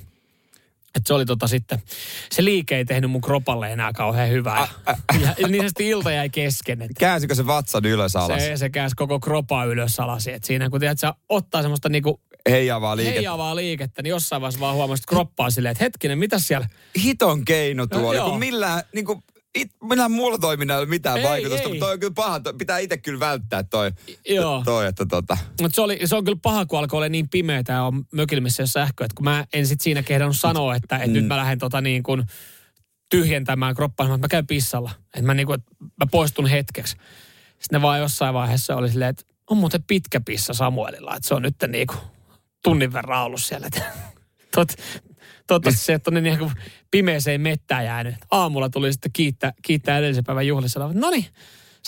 [0.94, 1.82] Että se oli tota sitten,
[2.32, 4.68] se liike ei tehnyt mun kropalle enää kauhean hyvää.
[5.20, 6.82] Ja, ja niin sitten ilta jäi kesken.
[6.82, 8.42] Että Käänsikö se vatsan ylös alas?
[8.42, 10.26] se, se käänsi koko kropa ylös alas.
[10.28, 13.14] Et siinä kun tiedät, sä ottaa semmoista niinku Heijaavaa liikettä.
[13.18, 16.68] heijaavaa liikettä, niin jossain vaiheessa vaan huomasit että kroppaa silleen, että hetkinen, mitä siellä?
[17.04, 19.22] Hiton keino tuo, No, kun millään, niin kuin,
[19.54, 21.68] it, millään muulla toiminnalla mitään Ei, vaikutusta, ei.
[21.68, 22.40] mutta toi on kyllä paha.
[22.40, 23.92] Toi, pitää itse kyllä välttää toi,
[24.28, 24.62] Joo.
[24.64, 25.38] toi että tota.
[25.60, 28.40] Mutta se, oli, se on kyllä paha, kun alkoi olla niin pimeätä ja on mökillä,
[28.40, 29.04] missä ei ole sähköä.
[29.04, 32.02] Että kun mä en sit siinä kehdannut sanoa, että, että nyt mä lähden tota niin
[32.02, 32.24] kuin
[33.10, 34.90] tyhjentämään kroppaa, että mä käyn pissalla.
[35.04, 36.96] Että mä, niin kuin, että mä poistun hetkeksi.
[37.58, 41.16] Sitten ne vaan jossain vaiheessa oli silleen, että on muuten pitkä pissa Samuelilla.
[41.16, 41.98] Että se on nyt niin kuin
[42.62, 43.68] tunnin verran ollut siellä.
[44.54, 44.68] Tot,
[45.46, 46.52] toivottavasti se, että on niin kuin
[46.90, 48.14] pimeeseen mettään jäänyt.
[48.30, 50.90] Aamulla tuli sitten kiittää, kiittää edellisen päivän juhlissa.
[50.92, 51.26] No niin,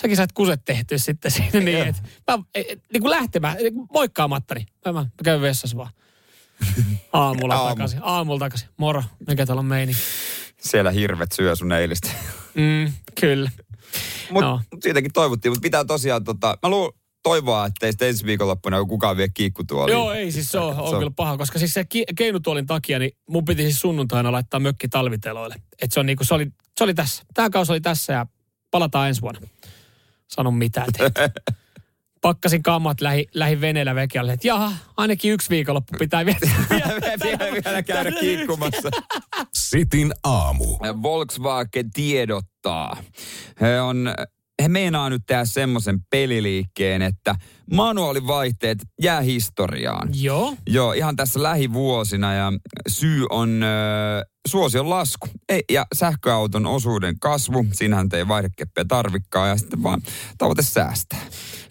[0.01, 3.73] säkin sait kuset tehtyä sitten siinä niin, että mä, e- e- niin kuin lähtemään, niin
[3.73, 5.91] kuin moikkaamatta, niin mä, mä käyn vessassa vaan.
[7.13, 7.69] Aamulla Aamu.
[7.69, 8.69] takaisin, aamulla takaisin.
[8.77, 10.01] Moro, mikä täällä on meininki?
[10.57, 12.09] Siellä hirvet syö sun eilistä.
[12.53, 13.51] Mm, kyllä.
[14.29, 18.25] Mutta mut siitäkin toivottiin, mutta pitää tosiaan, tota, mä luulen toivoa, että ei sitten ensi
[18.25, 19.93] viikonloppuna kukaan vie kiikkutuoliin.
[19.93, 22.65] Joo, ei siis se on, on, Se on- kyllä paha, koska siis se ki- keinutuolin
[22.65, 25.55] takia, niin mun piti siis sunnuntaina laittaa mökki talviteloille.
[25.81, 27.23] Et se, on niinku, se, oli, se oli tässä.
[27.33, 28.25] Tämä kausi oli tässä ja
[28.71, 29.41] palataan ensi vuonna.
[30.27, 30.87] Sano mitään.
[32.21, 36.65] Pakkasin kammat lähi, lähi veneellä vekealle, että jaha, ainakin yksi viikonloppu pitää viettää.
[37.23, 38.89] vielä, vielä käydä kiikkumassa.
[39.53, 40.65] Sitin aamu.
[41.01, 42.97] Volkswagen tiedottaa.
[43.61, 44.13] He on
[44.61, 47.35] he meinaa nyt tehdä semmoisen peliliikkeen, että
[47.71, 50.09] manuaalivaihteet jää historiaan.
[50.13, 50.55] Joo.
[50.67, 52.53] Joo, ihan tässä lähivuosina ja
[52.87, 53.67] syy on ö,
[54.47, 57.65] suosion lasku ei, ja sähköauton osuuden kasvu.
[57.73, 60.01] Siinähän ei vaihdekeppiä tarvikkaa ja sitten vaan
[60.37, 61.21] tavoite säästää.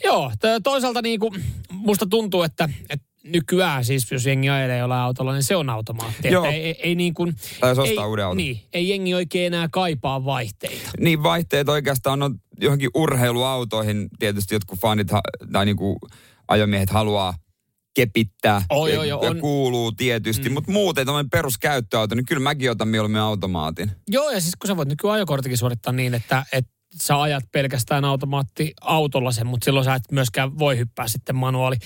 [0.04, 5.32] Joo, toisaalta niin kuin, musta tuntuu, että, että nykyään siis, jos jengi ajelee jollain autolla,
[5.32, 6.28] niin se on automaatti.
[6.28, 6.44] Joo.
[6.44, 8.36] Ei, ei, ei niin kuin, Tai jos ostaa ei, uuden auton.
[8.36, 10.90] Niin, ei jengi oikein enää kaipaa vaihteita.
[11.00, 14.08] Niin vaihteet oikeastaan on johonkin urheiluautoihin.
[14.18, 15.08] Tietysti jotkut fanit
[15.52, 15.98] tai niinku
[16.48, 17.34] ajomiehet haluaa
[17.94, 18.62] kepittää.
[18.70, 19.40] Oh, ja, joo, joo, ja on.
[19.40, 20.48] kuuluu tietysti.
[20.48, 20.52] Mm.
[20.52, 23.90] Mutta muuten tämmöinen peruskäyttöauto, niin kyllä mäkin otan mieluummin automaatin.
[24.08, 28.04] Joo, ja siis kun sä voit nykyään ajokorttikin suorittaa niin, että, että sä ajat pelkästään
[28.04, 31.76] automaattiautolla sen, mutta silloin sä et myöskään voi hyppää sitten manuaali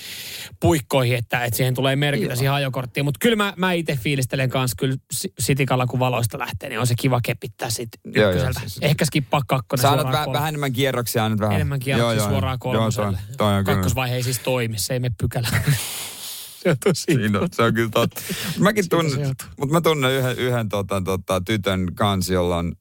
[0.60, 2.36] puikkoihin, että, että siihen tulee merkintä Joo.
[2.36, 3.04] siihen ajokorttiin.
[3.04, 6.86] Mutta kyllä mä, mä itse fiilistelen kanssa kyllä si- sitikalla, kun valoista lähtee, niin on
[6.86, 10.36] se kiva kepittää sitten Joo, joo, siis- Ehkä skippaa kakkonen Sä annat suoraan väh- kolme-
[10.38, 11.54] vähän enemmän kierroksia, annat vähän.
[11.54, 13.18] enemmän kierroksia suoraan Joo, toi, kolmoselle.
[13.36, 13.76] toi on kyllä.
[13.76, 15.62] Kakkosvaihe ei siis toimi, se ei mene pykälään.
[16.62, 17.02] se on tosi.
[17.02, 18.20] Siinä on, se on kyllä totta.
[18.58, 19.26] Mäkin tunnen,
[19.58, 22.72] mutta mä tunnen yhden, yhden tota, tota, tytön kanssa, jolla on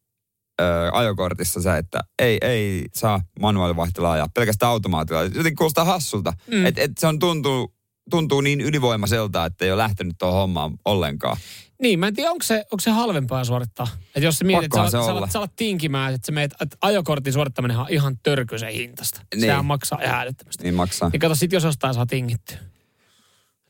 [0.59, 5.23] ö, ajokortissa se, että ei, ei saa manuaalivaihtelua ajaa, pelkästään automaatilla.
[5.23, 6.33] Jotenkin kuulostaa hassulta.
[6.51, 6.65] Mm.
[6.65, 7.73] Että et se on tuntuu,
[8.09, 11.37] tuntuu niin ylivoimaiselta, että ei ole lähtenyt tuohon hommaan ollenkaan.
[11.81, 13.87] Niin, mä en tiedä, onko se, onko se halvempaa suorittaa.
[14.01, 16.77] Että jos sä mietit, että sä, sä, alat, sä alat tinkimään, että, sä meet, että
[16.81, 19.21] ajokortin suorittaminen on ihan törkyisen hintasta.
[19.35, 19.41] Niin.
[19.41, 20.63] Sehän maksaa ihan älyttömästi.
[20.63, 21.09] Niin maksaa.
[21.09, 22.57] Niin kato, sit jos jostain saa tingittyä.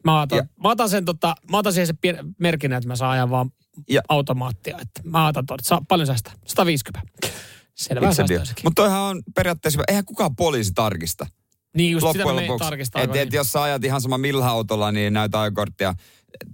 [0.06, 2.18] Mä otan, Ja- mä otan sen tota, mä otan siihen se pien,
[2.78, 3.52] että mä saan ajan vaan
[3.90, 4.78] Ja- automaattia.
[4.82, 6.34] Että mä otan tuon, saa paljon säästää.
[6.46, 7.08] 150.
[7.76, 8.08] Selvä.
[8.64, 11.28] Mutta toihan on periaatteessa, eihän kukaan poliisi tarkista.
[11.78, 12.70] Niin just sitä loppujen menen lopuksi.
[12.70, 13.02] tarkistaa.
[13.02, 15.94] Et, et, jos sä ajat ihan sama millä autolla, niin näytä ajokorttia.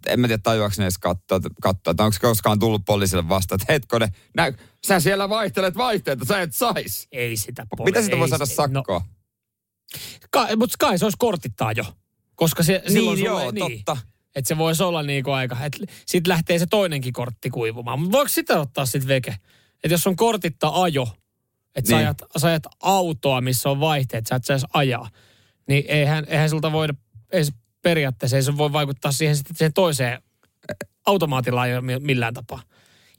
[0.08, 3.74] En mä tiedä, tajuaako ne edes katsoa, katsoa että onko koskaan tullut poliisille vasta, että
[3.74, 4.54] hetkone, nä,
[4.88, 7.08] sä siellä vaihtelet vaihteita, sä et sais.
[7.12, 9.00] Ei sitä poli- Mitä sitä voi saada sakkoa?
[9.00, 9.06] No,
[10.32, 11.84] kai, mutta kai se olisi kortittaa jo.
[12.36, 13.98] Koska se, silloin niin sulle, joo, niin, totta.
[14.36, 18.00] Että se voisi olla niinku aika, että sitten lähtee se toinenkin kortti kuivumaan.
[18.00, 19.36] Mutta voiko sitä ottaa sitten veke?
[19.84, 21.08] Että jos on kortitta ajo,
[21.76, 22.06] että sä, Niin.
[22.08, 25.10] ajat, sä ajat autoa, missä on vaihteet, sä et saisi ajaa,
[25.68, 26.94] niin eihän, eihän sulta voida,
[27.32, 30.22] ei se periaatteessa ei se voi vaikuttaa siihen, sitten siihen toiseen
[31.06, 31.62] automaatilla
[32.00, 32.62] millään tapaa.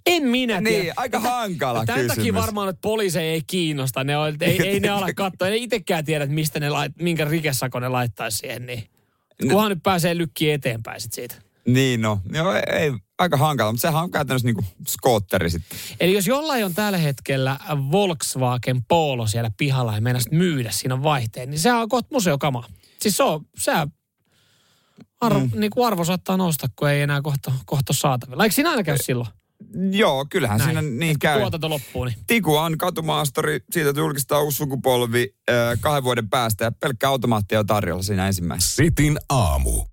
[0.07, 0.95] En minä Niin, tiedä.
[0.97, 2.43] aika hankala Tämän takia kysymys.
[2.43, 4.05] varmaan, että poliiseja ei kiinnosta.
[4.05, 5.49] Ne on, ei, ei ne ala katsoa.
[5.49, 8.67] Ne itsekään tiedä, mistä ne lait, minkä rikesako ne laittaisi siihen.
[8.67, 8.85] Niin.
[9.43, 11.35] Kunhan nyt pääsee lykkiin eteenpäin sit siitä.
[11.67, 15.79] Niin no, joo, ei, ei, aika hankala, mutta sehän on käytännössä niinku skootteri sitten.
[16.01, 17.59] Eli jos jollain on tällä hetkellä
[17.91, 22.65] Volkswagen Polo siellä pihalla ja meinasit myydä siinä vaihteen, niin sehän on kohta museokama.
[23.01, 23.73] Siis se on, se
[25.21, 25.51] arvo, mm.
[25.55, 28.45] niin kuin arvo saattaa nousta, kun ei enää kohta, kohta saatavilla.
[28.45, 29.29] Eikö siinä aina käy silloin?
[29.91, 31.41] Joo, kyllähän siinä niin käy.
[31.41, 32.17] Tuotanto loppuu, niin.
[32.27, 38.03] Tikuan katumaastori, siitä julkistaa uusi sukupolvi äh, kahden vuoden päästä ja pelkkä automaatti on tarjolla
[38.03, 38.77] siinä ensimmäisessä.
[38.77, 39.85] Sitin aamu.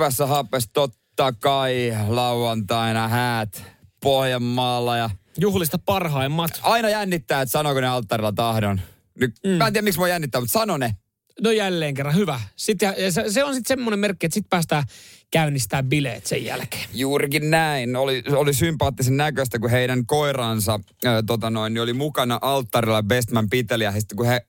[0.00, 3.64] Hyvässä hapessa totta kai lauantaina häät
[4.02, 6.50] Pohjanmaalla ja Juhlista parhaimmat.
[6.62, 8.80] aina jännittää, että sanooko ne alttarilla tahdon.
[9.20, 9.50] Nyt, mm.
[9.50, 10.96] Mä en tiedä, miksi mua jännittää, mutta sano ne.
[11.40, 12.40] No jälleen kerran, hyvä.
[12.56, 14.84] Sitten, ja se, se on sitten semmoinen merkki, että sitten päästään
[15.32, 16.88] käynnistää bileet sen jälkeen.
[16.94, 17.96] Juurikin näin.
[17.96, 23.50] Oli, oli sympaattisen näköistä, kun heidän koiransa äh, tota noin, niin oli mukana alttarilla Bestman
[23.50, 23.84] piteli.
[23.84, 24.46] Ja sitten kun he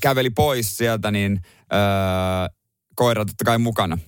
[0.00, 1.40] käveli pois sieltä, niin
[1.72, 2.56] äh,
[2.94, 3.98] koira totta kai mukana.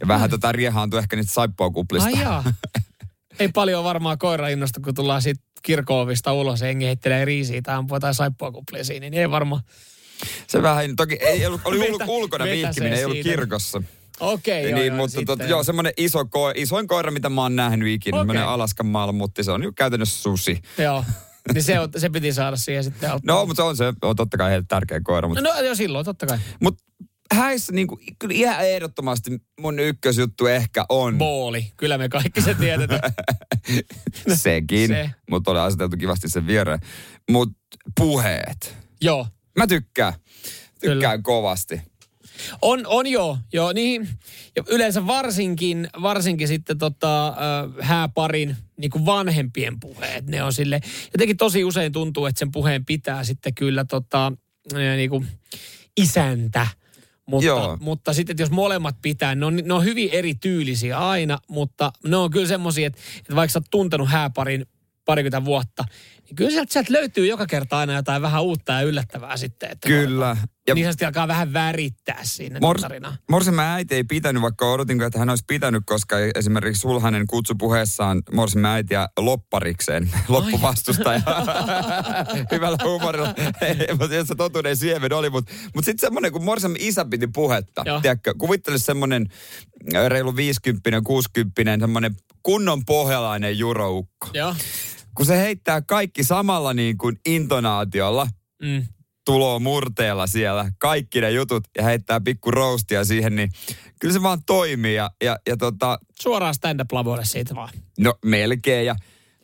[0.00, 2.08] Ja vähän tota riehaantui ehkä niistä saippuakuplista.
[2.08, 2.44] Ai jaa.
[3.40, 7.74] Ei paljon varmaan koira innosta, kun tullaan siitä kirkoovista ulos ja jengi heittelee riisiä tai
[7.74, 9.62] ampuu jotain saippuakuplia siinä, niin ei varmaan.
[10.46, 13.30] Se vähän, toki ei ollut, oli ulkona vihkiminen, ei ollut siitä.
[13.30, 13.82] kirkossa.
[14.20, 15.50] Okei, joo, niin, joo, mutta sitten tota, joo.
[15.50, 18.20] joo, semmoinen iso ko, isoin koira, mitä mä oon nähnyt ikinä.
[18.20, 18.36] Okay.
[18.36, 20.60] Alaskan malmutti, se on jo käytännössä susi.
[20.78, 21.04] Joo,
[21.54, 23.10] niin se, on, se piti saada siihen sitten.
[23.10, 23.34] auttaa.
[23.34, 25.28] No, mutta se on, se on totta kai heille tärkeä koira.
[25.28, 26.38] Mutta no, no joo, silloin totta kai.
[26.60, 26.78] Mut
[27.34, 33.12] häissä niinku, kyllä ihan ehdottomasti mun ykkösjuttu ehkä on Booli, kyllä me kaikki se tiedetään.
[34.34, 34.94] sekin, Se.
[34.94, 35.10] se.
[35.30, 36.80] mutta oli aseteltu kivasti sen viereen.
[37.30, 37.54] Mutta
[37.96, 38.76] puheet.
[39.02, 39.26] joo,
[39.56, 40.12] Mä tykkään.
[40.80, 41.18] Tykkään Kyllä.
[41.22, 41.80] kovasti.
[42.62, 44.08] On, on joo, joo niin.
[44.56, 47.34] Ja yleensä varsinkin, varsinkin sitten tota, äh,
[47.80, 50.26] hääparin niin kuin vanhempien puheet.
[50.26, 50.80] Ne on sille,
[51.14, 54.32] jotenkin tosi usein tuntuu, että sen puheen pitää sitten kyllä tota,
[54.96, 55.26] niin kuin
[55.96, 56.66] isäntä.
[57.26, 57.76] Mutta, Joo.
[57.80, 62.16] mutta sitten, että jos molemmat pitää, ne on, ne on hyvin erityylisiä aina, mutta ne
[62.16, 64.66] on kyllä semmoisia, että, että vaikka sä oot tuntenut hääparin
[65.04, 65.84] parikymmentä vuotta,
[66.26, 69.70] niin kyllä sieltä, sieltä löytyy joka kerta aina jotain vähän uutta ja yllättävää sitten.
[69.70, 70.36] Että Kyllä.
[70.68, 73.16] Ja niin sanotusti alkaa vähän värittää siinä Mors, tarinaa.
[73.30, 78.22] Morsen äiti ei pitänyt, vaikka odotin, että hän olisi pitänyt, koska esimerkiksi Sulhanen kutsui puheessaan
[78.32, 81.20] Morsen äitiä lopparikseen, loppuvastustaja.
[82.52, 83.34] Hyvällä huumorilla.
[83.98, 88.00] Mutta se totuuden siemen oli, mutta, mutta sitten semmoinen, kun Morsen isä piti puhetta, Joo.
[88.00, 89.26] tiedätkö, kuvittele semmoinen
[89.94, 94.28] äh, reilu 50 60 semmoinen kunnon pohjalainen juroukko.
[94.34, 94.54] Joo.
[95.16, 98.26] Kun se heittää kaikki samalla niin kuin intonaatiolla,
[98.62, 98.86] Mm.
[99.24, 103.50] tuloa murteella siellä, kaikki ne jutut ja heittää pikku roastia siihen, niin
[104.00, 104.94] kyllä se vaan toimii.
[104.94, 107.68] Ja, ja, ja tota, Suoraan stand-up lavoille siitä vaan.
[107.98, 108.86] no melkein.
[108.86, 108.96] Ja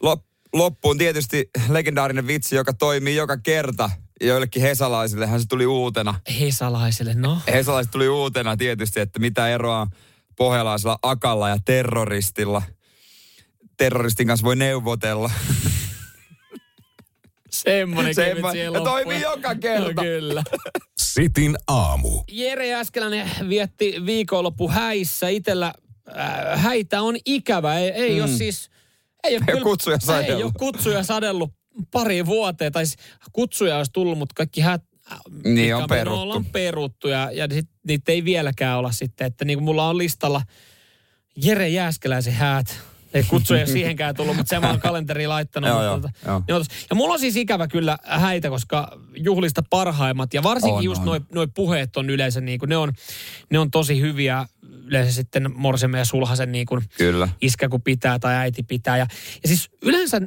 [0.03, 3.91] lop, loppuun tietysti legendaarinen vitsi, joka toimii joka kerta.
[4.21, 6.15] Joillekin hesalaisillehan se tuli uutena.
[6.41, 7.39] Hesalaiselle, no.
[7.47, 9.87] Hesalaiset tuli uutena tietysti, että mitä eroa
[10.37, 12.63] pohjalaisella akalla ja terroristilla.
[13.83, 15.31] Terroristin kanssa voi neuvotella.
[17.51, 19.93] Semmoinen Semmo- kevyt siihen ja toimii joka kerta.
[19.93, 20.43] No, kyllä.
[20.99, 22.23] Sitin aamu.
[22.31, 25.29] Jere Jääskeläinen vietti viikonloppu häissä.
[25.29, 25.75] Itellä
[26.19, 27.79] äh, häitä on ikävä.
[27.79, 28.23] Ei, ei mm.
[28.23, 28.71] ole siis...
[29.25, 30.45] Ei ole, Ei ole kutsuja Ei sadellut.
[30.45, 31.51] ole kutsuja sadellut
[31.91, 32.73] pari vuoteen.
[32.73, 32.99] Tai siis
[33.33, 34.83] kutsuja olisi tullut, mutta kaikki häät...
[35.45, 36.31] Niin, on peruttu.
[36.31, 39.27] On peruttu ja, ja sit, niitä ei vieläkään olla sitten.
[39.27, 40.43] Että niin kuin mulla on listalla
[41.37, 45.71] Jere Jääskeläisen häät Ei kutsuja siihenkään tullut, mutta sen mä oon kalenteriin laittanut.
[45.71, 46.43] Joo, joo, tota, joo.
[46.49, 51.03] joo, ja mulla on siis ikävä kyllä häitä, koska juhlista parhaimmat ja varsinkin On, just
[51.05, 52.93] noin noi puheet on yleensä niin kuin, ne on,
[53.51, 54.47] ne on tosi hyviä
[54.85, 57.29] yleensä sitten Morsemme ja Sulhasen niin kuin Kyllä.
[57.43, 58.97] iskä kun pitää tai äiti pitää.
[58.97, 59.07] Ja,
[59.43, 60.21] ja siis yleensä,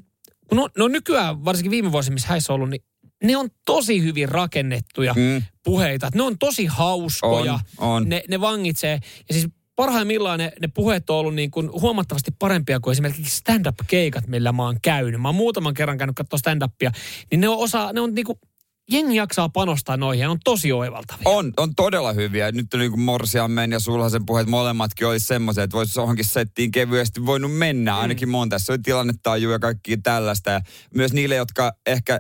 [0.50, 2.84] kun on, ne on nykyään, varsinkin viime vuosina, missä häissä on ollut, niin
[3.24, 5.41] ne on tosi hyvin rakennettuja Mm.
[5.63, 6.10] puheita.
[6.13, 7.60] Ne on tosi hauskoja.
[7.78, 8.10] On, on.
[8.10, 9.00] Ne, ne vangitsee.
[9.28, 14.28] Ja siis parhaimmillaan ne, ne puheet on ollut niin kuin huomattavasti parempia kuin esimerkiksi stand-up-keikat,
[14.28, 15.22] millä mä oon käynyt.
[15.22, 16.92] Mä oon muutaman kerran käynyt katsoa stand-upia.
[17.32, 18.40] Niin ne on osa, ne on niin kuin,
[18.92, 21.24] jengi jaksaa panostaa noihin ja on tosi oivaltavia.
[21.26, 22.52] On, on todella hyviä.
[22.52, 26.72] Nyt on niin kuin Morsiammen ja Sulhasen puheet molemmatkin olisi semmoisia, että voisi johonkin settiin
[26.72, 27.98] kevyesti voinut mennä.
[27.98, 30.52] Ainakin mun tässä oli tilannetaju ja kaikki tällaista.
[30.52, 30.62] Ja
[30.96, 32.20] myös niille, jotka ehkä,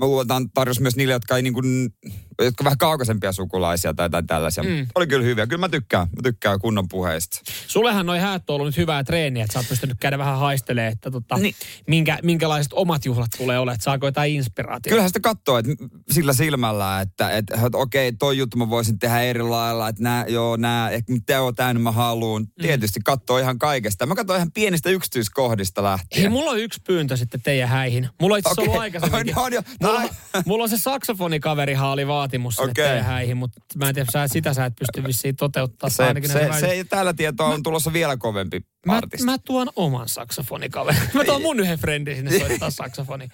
[0.00, 1.94] mä luotan tarjous myös niille, jotka ei niin kuin,
[2.42, 4.64] jotka vähän kaukaisempia sukulaisia tai, tai tällaisia.
[4.64, 4.86] Mm.
[4.94, 5.46] Oli kyllä hyviä.
[5.46, 6.06] Kyllä mä tykkään.
[6.16, 7.40] Mä tykkään kunnon puheista.
[7.66, 10.92] Sullehan noi häät on ollut nyt hyvää treeniä, että sä oot pystynyt käydä vähän haistelemaan,
[10.92, 11.54] että tota, Niin.
[11.88, 14.88] minkä, minkälaiset omat juhlat tulee olemaan, että saako jotain inspiraatiota.
[14.88, 15.72] Kyllähän sitä katsoo että
[16.10, 20.24] sillä silmällä, että, että, että okei, toi juttu mä voisin tehdä eri lailla, että nää,
[20.28, 22.42] joo, nää, ehkä on tää, mä haluun.
[22.42, 22.62] Mm.
[22.62, 24.06] Tietysti katsoo ihan kaikesta.
[24.06, 26.20] Mä katson ihan pienistä yksityiskohdista lähtien.
[26.20, 28.08] Hei, mulla on yksi pyyntö sitten teidän häihin.
[28.20, 28.64] Mulla on itse Okei.
[28.68, 29.38] ollut aikaisemminkin.
[29.44, 29.62] On jo.
[29.82, 30.10] Mulla, Ai.
[30.46, 34.54] mulla on se saksofonikaverihan oli vaatimus sinne teidän häihin, mutta mä en tiedä, sä, sitä
[34.54, 35.90] sä et pysty vissiin toteuttaa.
[35.90, 36.84] Se, se, se, välissä.
[36.88, 39.24] tällä tietoa on tulossa vielä kovempi mä, artisti.
[39.24, 41.10] mä tuon oman saksofonikaverin.
[41.14, 43.28] Mä tuon mun yhden friendi sinne soittaa saksofoni.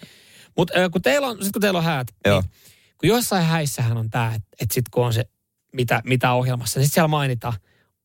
[0.56, 2.40] Mutta kun teillä on, sit kun teillä on häät, Joo.
[2.40, 2.50] niin
[2.98, 5.24] kun jossain häissähän on tää, että et sit kun on se,
[5.72, 7.54] mitä, mitä ohjelmassa, niin sit siellä mainitaan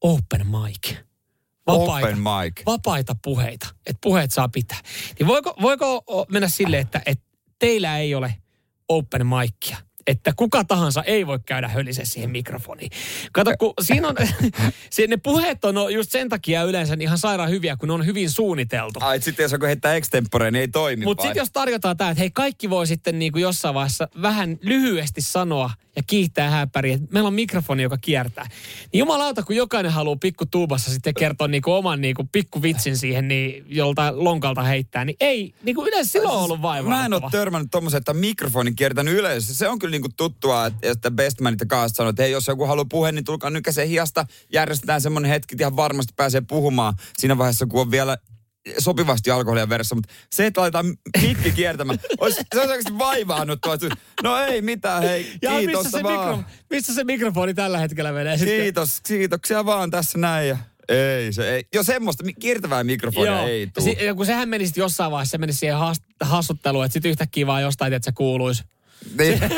[0.01, 0.95] open mic.
[1.67, 2.65] Vapaita, Open mic.
[2.65, 4.77] vapaita puheita, että puheet saa pitää.
[5.19, 7.25] Niin voiko, voiko mennä silleen, että, että
[7.59, 8.35] teillä ei ole
[8.89, 9.77] open micia?
[10.07, 12.91] Että kuka tahansa ei voi käydä hölisessä siihen mikrofoniin.
[13.31, 14.15] Kato, kun siinä on,
[14.89, 18.29] se, ne puheet on just sen takia yleensä ihan sairaan hyviä, kun ne on hyvin
[18.29, 18.99] suunniteltu.
[19.01, 22.19] Ai, sitten jos joku heittää extempore, niin ei toimi Mutta sitten jos tarjotaan tämä, että
[22.19, 27.27] hei kaikki voi sitten niinku jossain vaiheessa vähän lyhyesti sanoa ja kiittää häpäriä, että meillä
[27.27, 28.47] on mikrofoni, joka kiertää.
[28.93, 33.27] Niin jumalauta, kun jokainen haluaa pikku tuubassa sitten kertoa niinku oman niinku pikku vitsin siihen,
[33.27, 36.89] niin jolta lonkalta heittää, niin ei, niinku yleensä silloin on ollut vaivaa.
[36.89, 39.53] Mä en ole törmännyt tommoseen, että mikrofonin kiertänyt yleensä.
[39.53, 42.85] Se on kyllä niinku tuttua, että, bestmanit ja kaast sanoo, että hei, jos joku haluaa
[42.89, 44.25] puhua, niin tulkaa nykäiseen hiasta.
[44.53, 48.17] Järjestetään semmoinen hetki, että ihan varmasti pääsee puhumaan siinä vaiheessa, kun on vielä
[48.77, 53.59] sopivasti alkoholia veressä, mutta se, että laitetaan mikki kiertämään, olisi, se olisi oikeasti vaivaannut.
[53.73, 56.37] että No ei mitään, hei, Ja kiitos missä se, vaan.
[56.37, 58.37] mikro, missä se mikrofoni tällä hetkellä menee?
[58.37, 58.57] sitten?
[58.61, 60.47] Kiitos, kiitoksia vaan tässä näin.
[60.49, 60.57] Ja
[60.89, 61.63] ei, se ei.
[61.73, 63.83] Jo semmoista kiertävää mikrofonia ei Ja, tule.
[63.95, 65.77] si- ja kun sehän menisi jossain vaiheessa, se menisi siihen
[66.21, 68.63] hassutteluun, että sitten yhtäkkiä vaan jostain, että se kuuluisi.
[69.19, 69.39] Niin.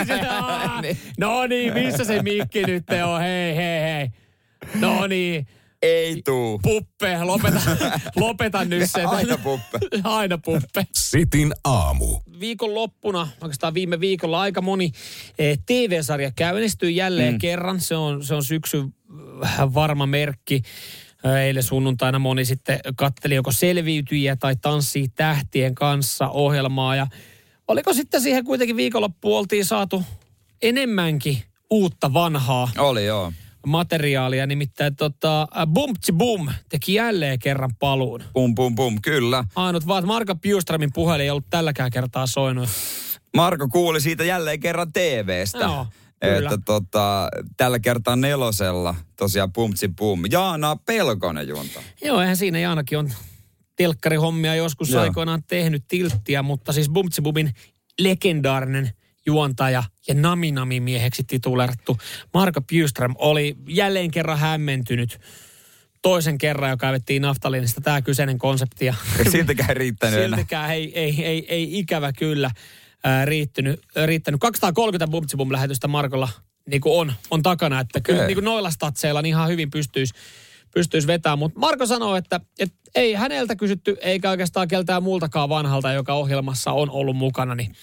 [0.82, 0.98] Niin.
[1.18, 3.22] no niin, missä se mikki nyt on?
[3.22, 4.10] Hei, hei, hei.
[4.76, 5.48] No niin,
[5.82, 6.60] ei tuu.
[6.60, 7.62] puppe, lopeta,
[8.16, 9.04] lopeta nyt se.
[9.04, 9.80] Aina puppe.
[10.04, 10.88] Aina puppe.
[10.94, 12.20] Sitin aamu.
[12.40, 14.92] Viikon loppuna, oikeastaan viime viikolla, aika moni
[15.40, 17.40] eh, TV-sarja käynnistyy jälleen mm.
[17.40, 17.82] kerran.
[17.82, 18.84] Se on, se on syksy
[19.40, 20.62] vähän varma merkki.
[21.26, 26.96] Eh, Eilen sunnuntaina moni sitten katteli joko selviytyjiä tai tanssii tähtien kanssa ohjelmaa.
[26.96, 27.08] Ja
[27.68, 30.04] oliko sitten siihen kuitenkin viikonloppuun oltiin saatu
[30.62, 33.34] enemmänkin uutta vanhaa Oli joo.
[33.68, 34.48] Materiaalia.
[34.48, 38.24] Nimittäin tota, Bumptsi Boom teki jälleen kerran paluun.
[38.34, 39.44] Pum pum pum, kyllä.
[39.56, 42.70] Ainut vaan, että Marko Bjustramin puhelin ei ollut tälläkään kertaa soinut.
[43.36, 45.58] Marko kuuli siitä jälleen kerran TV-stä.
[45.58, 45.88] Joo,
[46.22, 46.38] kyllä.
[46.38, 50.22] että tota, tällä kertaa nelosella tosiaan pumpsi pum.
[50.32, 51.80] Jaana Pelkonen juonta.
[52.04, 53.12] Joo, eihän siinä Jaanakin on
[53.76, 55.02] telkkarihommia joskus Joo.
[55.02, 57.54] aikoinaan tehnyt tilttiä, mutta siis Bumtsibubin
[58.00, 58.90] legendaarinen
[59.28, 61.98] juontaja ja naminami-mieheksi titulerattu
[62.34, 65.20] Marko Bjuström oli jälleen kerran hämmentynyt
[66.02, 68.86] toisen kerran, joka kaivettiin naftaliinista tämä kyseinen konsepti.
[68.86, 68.96] Ja
[69.32, 70.38] Siltäkään ei riittänyt enää.
[70.38, 72.52] siltikään ei, ei, ei, ei ikävä kyllä
[73.04, 74.40] ää, riittänyt, riittänyt.
[74.42, 76.30] 230 Bumtsibum-lähetystä Markolla
[76.70, 78.28] niin kuin on, on takana, että kyllä Okei.
[78.28, 80.14] niin kuin noilla statseilla niin ihan hyvin pystyisi
[80.74, 81.40] pystyisi vetämään.
[81.40, 86.72] Mutta Marko sanoo, että, että ei häneltä kysytty, eikä oikeastaan keltään muultakaan vanhalta, joka ohjelmassa
[86.72, 87.76] on ollut mukana, niin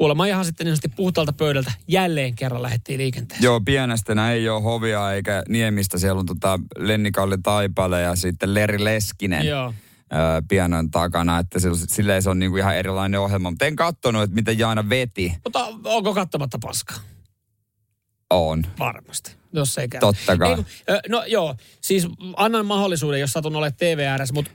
[0.00, 3.44] kuulemma ihan sitten niin puhtaalta pöydältä jälleen kerran lähdettiin liikenteeseen.
[3.44, 5.98] Joo, pienestänä ei ole hovia eikä niemistä.
[5.98, 9.46] Siellä on tota Lennikalli Taipale ja sitten Leri Leskinen.
[9.46, 9.74] Joo.
[10.48, 13.50] Pianon takana, että se, silleen se on niinku ihan erilainen ohjelma.
[13.50, 15.34] Mutta en kattonut, että miten Jaana veti.
[15.44, 16.98] Mutta onko katsomatta paskaa?
[18.30, 18.64] On.
[18.78, 20.00] Varmasti, jos ei käy.
[20.00, 20.50] Totta kai.
[20.50, 24.50] Ei, no joo, siis annan mahdollisuuden, jos satun olemaan TV ääressä, mutta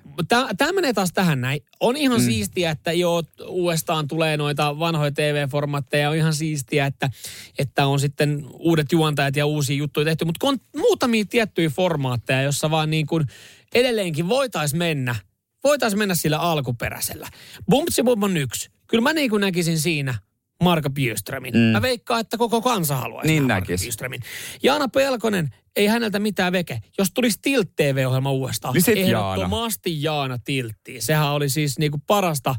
[0.57, 1.59] tämä menee taas tähän näin.
[1.79, 2.25] On ihan mm.
[2.25, 7.09] siistiä, että joo, uudestaan tulee noita vanhoja TV-formaatteja, on ihan siistiä, että,
[7.59, 12.71] että on sitten uudet juontajat ja uusia juttuja tehty, mutta on muutamia tiettyjä formaatteja, jossa
[12.71, 13.25] vaan niin kuin
[13.75, 15.15] edelleenkin voitaisiin mennä
[15.65, 17.27] voitaisiin mennä sillä alkuperäisellä.
[17.69, 18.69] Bumpsi Bump on yksi.
[18.87, 20.15] Kyllä mä niin kuin näkisin siinä
[20.65, 21.53] Marka Bjöströmin.
[21.53, 21.59] Mm.
[21.59, 23.81] Mä veikkaan, että koko kansa haluaisi Niin Marka näkis.
[23.81, 24.21] Bjöströmin.
[24.63, 26.81] Jaana Pelkonen, ei häneltä mitään veke.
[26.97, 29.33] Jos tulisi Tilt TV-ohjelma uudestaan, Niin sit Jaana.
[29.33, 31.01] ehdottomasti Jaana Tilttiin.
[31.01, 32.55] Sehän oli siis niinku parasta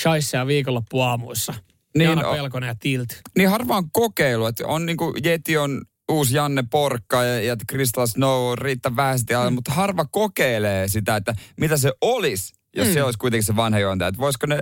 [0.00, 1.54] shaisseja viikonloppuaamuissa.
[1.98, 2.36] Niin Jaana on.
[2.36, 3.08] Pelkonen ja Tilt.
[3.36, 8.50] Niin harvaan kokeilu, että on niinku Jeti on uusi Janne Porkka ja, ja Crystal Snow
[8.50, 9.54] on Riitta Vähästi, mm.
[9.54, 12.92] mutta harva kokeilee sitä, että mitä se olisi, jos mm.
[12.92, 14.08] se olisi kuitenkin se vanha juontaja.
[14.08, 14.58] Että voisiko ne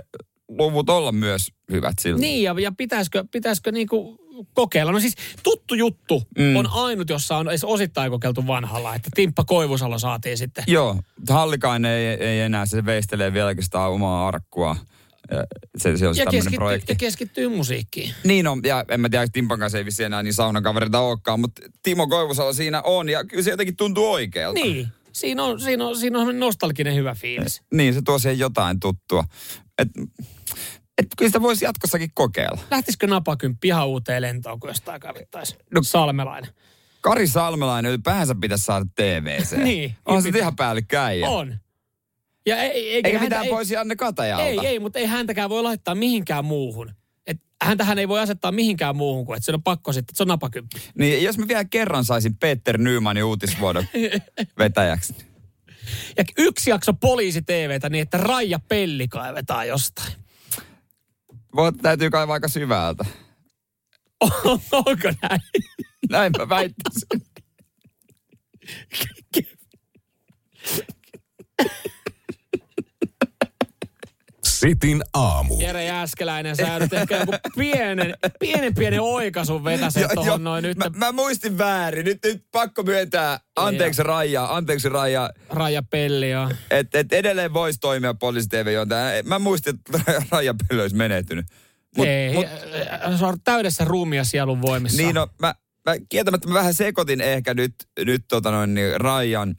[0.49, 2.21] luvut olla myös hyvät silloin?
[2.21, 4.17] Niin, ja, ja pitäisikö, pitäisikö niinku
[4.53, 4.91] kokeilla?
[4.91, 6.55] No siis tuttu juttu Mm.
[6.55, 10.63] on ainut, jossa on edes osittain kokeiltu vanhalla, että Timppa Koivusalo saatiin sitten.
[10.67, 10.95] Joo,
[11.29, 14.75] Hallikainen ei, ei enää, se veistelee vieläkin sitä omaa arkkua.
[15.31, 15.43] Ja
[15.77, 16.91] Se, se on Ja keskittyy, projekti.
[16.91, 18.13] ja keskittyy musiikkiin.
[18.23, 21.61] Niin on, ja en mä tiedä, Timpan kanssa ei vissi enää niin saunakaverita olekaan, mutta
[21.83, 24.59] Timo Koivusalo siinä on, ja kyllä se jotenkin tuntuu oikealta.
[24.61, 27.61] Niin, siinä on, siinä on, siinä on nostalginen hyvä fiilis.
[27.73, 29.23] Niin, se tuo siihen jotain tuttua.
[29.77, 29.87] Et,
[30.97, 32.61] et kyllä sitä voisi jatkossakin kokeilla.
[32.71, 35.55] Lähtisikö napakymppi ihan uuteen lentoon, kun jostain kavittaisi?
[35.73, 35.83] No-.
[35.83, 36.51] Salmelainen.
[37.01, 39.57] Kari Salmelainen ylipäänsä pitäisi saada TVC.
[39.63, 41.29] Niin, On se ihan päällikkäijä.
[41.29, 41.55] On.
[42.45, 44.43] Ja ei, eikä Eikä häntä, mitään ei, pois Janne Katajalta.
[44.43, 46.91] ei, ei, mutta ei häntäkään voi laittaa mihinkään muuhun.
[47.27, 50.23] Et häntähän ei voi asettaa mihinkään muuhun kuin, että se on pakko sitten, että se
[50.23, 50.77] on napakymppi.
[50.97, 53.85] Niin, jos mä vielä kerran saisin Peter Nymanin uutisvuodon
[54.59, 55.15] vetäjäksi.
[56.17, 60.11] Ja yksi jakso poliisi TVtä niin, että Raija Pelli kaivetaan jostain.
[61.57, 63.05] Voit, täytyy kaivaa aika syvältä.
[64.71, 65.41] Onko näin?
[66.09, 67.21] Näin mä väittäisin.
[74.59, 75.59] Sitin aamu.
[75.59, 80.63] Jere Jääskeläinen, sä nyt ehkä joku pienen, pienen pienen oikaisun vetäsen Jo- jo, tuohon noin
[80.63, 80.77] nyt.
[80.77, 82.05] Mä, mä, muistin väärin.
[82.05, 83.39] Nyt, nyt pakko myöntää.
[83.55, 85.29] Anteeksi Raija, anteeksi Raija.
[85.49, 86.49] Raija Pelli ja...
[86.71, 88.75] Että et edelleen voisi toimia poliisi tv
[89.25, 91.45] Mä muistin, että Raija Pelli olisi menehtynyt.
[91.97, 92.45] Mut, ei, mut,
[93.19, 95.01] se on täydessä ruumia sielun voimissa.
[95.01, 99.55] niin no, mä, mä kieltämättä mä vähän sekoitin ehkä nyt, nyt tota noin, niin Rajan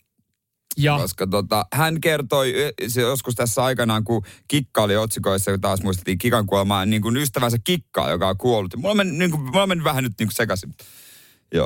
[0.76, 2.54] ja koska tota, hän kertoi
[2.88, 7.16] se joskus tässä aikanaan, kun Kikka oli otsikoissa, kun taas muistettiin Kikan kuolemaa, niin kuin
[7.16, 8.76] ystävänsä Kikkaa, joka on kuollut.
[8.76, 10.74] Mulla on mennyt, niin kuin, mulla on mennyt vähän nyt niin kuin sekaisin.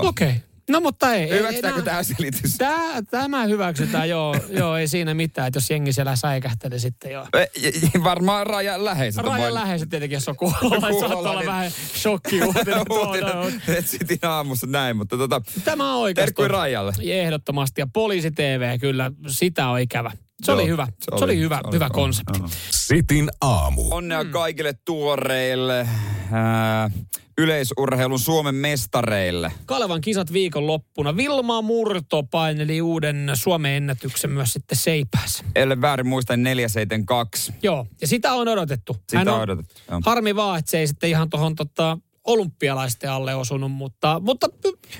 [0.00, 0.28] Okei.
[0.28, 0.51] Okay.
[0.72, 1.28] No mutta ei.
[1.30, 2.56] Hyväksytäänkö ei, tämä selitys?
[2.58, 7.26] Tää, tämä hyväksytään, joo, joo, ei siinä mitään, että jos jengi siellä säikähtelee sitten joo.
[7.34, 7.72] E, e,
[8.04, 12.42] Varmaan Rajan läheiset Rajan läheiset tietenkin, jos on kuulolla, Kuulolla, saattaa olla niin- vähän shokki
[12.42, 12.78] uutinen.
[12.90, 16.26] Uutinen, että sitin aamussa näin, mutta tota, Tämä on oikeasti.
[16.26, 16.92] terkkui Rajalle.
[17.02, 17.80] Ehdottomasti.
[17.80, 20.10] Ja poliisi TV, kyllä, sitä on ikävä.
[20.44, 20.86] Se Joo, oli hyvä.
[21.18, 22.40] Se oli, hyvä, hyvä konsepti.
[22.70, 23.82] Sitin aamu.
[23.90, 25.88] Onnea kaikille tuoreille
[26.32, 26.90] ää,
[27.38, 29.52] yleisurheilun Suomen mestareille.
[29.66, 31.16] Kalevan kisat viikonloppuna.
[31.16, 35.44] Vilma Murto paineli uuden Suomen ennätyksen myös sitten Seipäässä.
[35.56, 37.52] Ellen väärin muista 472.
[37.62, 38.94] Joo, ja sitä on odotettu.
[38.94, 39.74] Sitä Hän on on, odotettu.
[39.90, 40.00] Joo.
[40.06, 44.48] harmi vaan, että se ei sitten ihan tuohon tota, olympialaisten alle osunut, mutta, mutta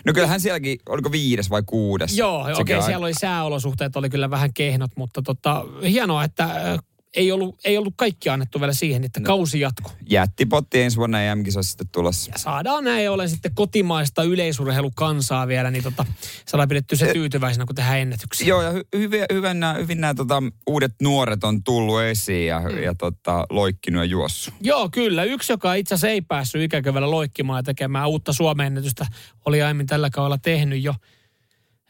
[0.04, 2.16] No kyllähän sielläkin, oliko viides vai kuudes?
[2.18, 6.78] joo, okei, okay, siellä oli sääolosuhteet, oli kyllä vähän kehnot, mutta tota, hienoa, että
[7.16, 9.92] ei ollut, ei ollut kaikki annettu vielä siihen, että kausi jatkuu.
[10.10, 12.30] Jättipotti ensi vuonna EM sitten tulossa.
[12.30, 16.06] Ja saadaan näin ollen sitten kotimaista yleisurheilukansaa vielä, niin tota,
[16.46, 18.46] saadaan pidetty se tyytyväisenä, kun tehdään ennätyksiä.
[18.46, 22.60] Joo, ja hy- hyvin, hyvin nämä, hyvin nämä tota, uudet nuoret on tullut esiin ja,
[22.60, 22.78] mm.
[22.78, 24.54] ja tota, loikkinut ja juossut.
[24.60, 25.24] Joo, kyllä.
[25.24, 29.06] Yksi, joka itse asiassa ei päässyt ikäkyvällä loikkimaan ja tekemään uutta Suomen ennätystä,
[29.46, 30.94] oli aiemmin tällä kaudella tehnyt jo.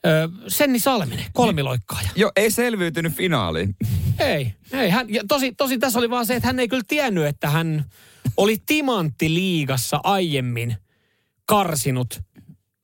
[0.07, 2.09] Öö, Senni Salminen, kolmiloikkaaja.
[2.17, 3.77] Joo, ei selviytynyt finaaliin.
[4.19, 4.91] Ei, ei.
[4.91, 7.85] Hän, ja tosi, tosi tässä oli vaan se, että hän ei kyllä tiennyt, että hän
[8.37, 10.77] oli Timantti-liigassa aiemmin
[11.47, 12.21] karsinut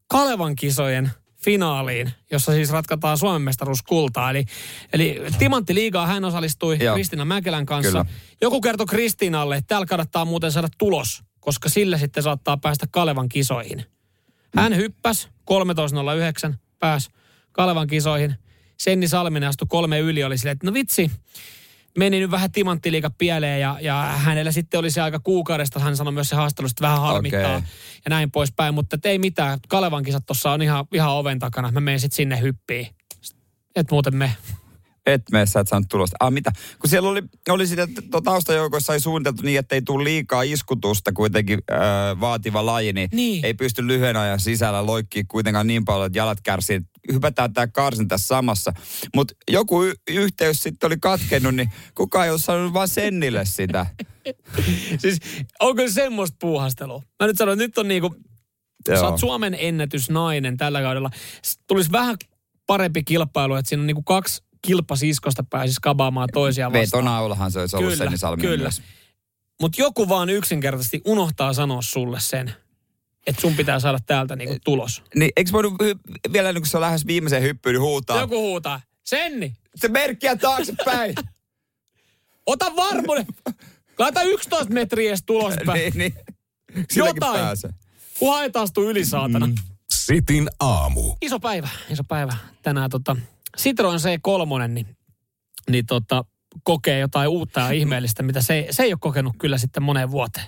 [0.07, 1.11] Kalevan kisojen
[1.45, 4.31] finaaliin, jossa siis ratkataan Suomen mestaruuskultaa.
[4.31, 4.45] Eli,
[4.93, 6.95] eli Timantti-liigaa hän osallistui Joo.
[6.95, 8.05] Kristiina Mäkelän kanssa.
[8.05, 8.19] Kyllä.
[8.41, 13.29] Joku kertoi Kristiinalle, että täällä kannattaa muuten saada tulos, koska sillä sitten saattaa päästä Kalevan
[13.29, 13.85] kisoihin.
[14.57, 15.29] Hän hyppäsi
[16.49, 17.11] 13.09, pääsi
[17.53, 18.35] Kalevan kisoihin.
[18.77, 21.11] Senni Salminen astui kolme yli, oli silleen, että no vitsi,
[21.99, 26.13] meni nyt vähän timanttiliiga pieleen ja, ja hänellä sitten oli se aika kuukaudesta, hän sanoi
[26.13, 27.69] myös se haastattelussa, että vähän harmittaa Okei.
[28.05, 31.81] ja näin poispäin, mutta ei mitään, Kalevan kisat tuossa on ihan, ihan oven takana, mä
[31.81, 32.89] menen sitten sinne hyppiin.
[33.77, 34.37] Et muuten me.
[35.09, 36.17] Et mene, sä et saanut tulosta.
[36.21, 36.51] Ah, mitä?
[36.79, 37.89] Kun siellä oli, oli sitä
[38.25, 43.45] taustajoukoissa ei suunniteltu niin, että ei tule liikaa iskutusta kuitenkin äh, vaativa laji, niin, Niin.
[43.45, 46.81] ei pysty lyhyen ajan sisällä loikkiin kuitenkaan niin paljon, että jalat kärsii.
[47.13, 48.73] Hypätään tämä karsin tässä samassa.
[49.17, 53.87] Mutta joku y- yhteys sitten oli katkennut, niin kukaan ei ole saanut vaan sennille sitä.
[55.03, 55.19] Siis
[55.61, 57.03] onko se semmoista puuhastelua?
[57.21, 58.15] Mä nyt sanon, että nyt on niinku,
[58.89, 59.11] sä Joo.
[59.11, 61.11] oot Suomen ennätysnainen tällä kaudella.
[61.67, 62.17] Tulisi vähän
[62.67, 67.05] parempi kilpailu, että siinä on niinku kaksi, kilpasiskosta pääsisi kabaamaan toisiaan vastaan.
[67.05, 68.63] Vetonaulahan se olisi ollut Kyllä, Senni Salmen kyllä.
[68.65, 68.83] myös.
[69.61, 72.53] Mutta joku vaan yksinkertaisesti unohtaa sanoa sulle sen,
[73.27, 75.03] että sun pitää saada täältä niinku tulos.
[75.15, 78.21] Niin, eikö voinut hy- vielä kun se on lähes viimeiseen hyppyyn, niin huutaa?
[78.21, 81.15] Joku huutaa, Senni, Se merkkiä taaksepäin.
[82.47, 83.27] ota varmuuden.
[83.99, 85.81] Laita 11 metriä edes tulospäin.
[85.81, 86.15] niin, niin.
[86.91, 87.41] Silläkin Jotain.
[87.41, 87.71] pääsee.
[88.19, 89.47] Kun haetaastuu yli saatana.
[89.47, 89.55] Mm.
[89.91, 91.15] Sitin aamu.
[91.23, 92.37] Iso päivä, iso päivä.
[92.63, 93.17] Tänään tota,
[93.59, 94.87] Citroen C3, niin,
[95.71, 96.25] niin tota,
[96.63, 100.47] kokee jotain uutta ja ihmeellistä, mitä se, se ei ole kokenut kyllä sitten moneen vuoteen.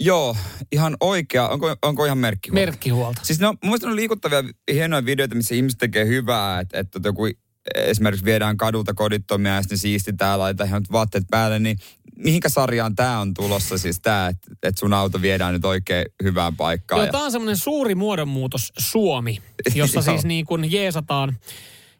[0.00, 0.36] Joo,
[0.72, 1.48] ihan oikea.
[1.48, 2.50] Onko, onko ihan merkki?
[2.50, 3.20] Merkkihuolta.
[3.24, 7.26] Siis no, mun mielestä on liikuttavia, hienoja videoita, missä ihmiset tekee hyvää, että, että joku
[7.74, 11.78] esimerkiksi viedään kadulta kodittomia ja sitten siistitään laitetaan ihan vaatteet päälle, niin
[12.16, 16.56] mihinkä sarjaan tämä on tulossa siis tämä, että, että sun auto viedään nyt oikein hyvään
[16.56, 16.98] paikkaan.
[16.98, 19.42] Joo, ja- tämä on semmoinen suuri muodonmuutos Suomi,
[19.74, 21.36] jossa siis niin kuin jeesataan,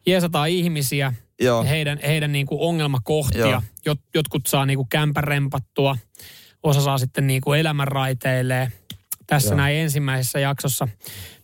[0.07, 1.63] jeesataan ihmisiä, Joo.
[1.63, 3.47] heidän, heidän niin kuin ongelmakohtia.
[3.47, 3.61] Joo.
[3.85, 5.97] Jot, jotkut saa niin kuin kämpän rempattua,
[6.63, 8.73] osa saa sitten niin kuin elämän raiteilleen.
[9.27, 9.57] Tässä Joo.
[9.57, 10.87] näin ensimmäisessä jaksossa,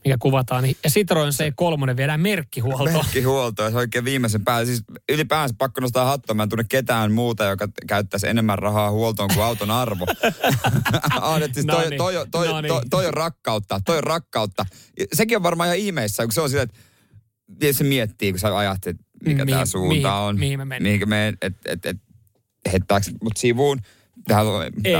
[0.05, 2.93] mikä kuvataan, niin ja Citroen C3 viedään merkkihuoltoon.
[2.93, 4.65] Merkkihuolto, se oikein viimeisen päälle.
[4.65, 6.35] Siis ylipäänsä pakko nostaa hattua.
[6.35, 10.05] Mä en tunne ketään muuta, joka käyttäisi enemmän rahaa huoltoon kuin auton arvo.
[11.53, 12.69] siis toi, toi, toi, toi, noniin.
[12.69, 14.65] toi, toi, on rakkautta, toi on rakkautta.
[15.13, 16.79] Sekin on varmaan ihan ihmeessä, kun se on sillä, että
[17.71, 20.39] se miettii, kun sä ajattelet, mikä Mihin- tämä suunta mihin- on.
[20.39, 20.83] mihin me mennään.
[20.83, 21.97] Mihinkä me, et, et, et,
[22.71, 23.79] heittääkö mut sivuun.
[24.27, 24.53] Tähän on,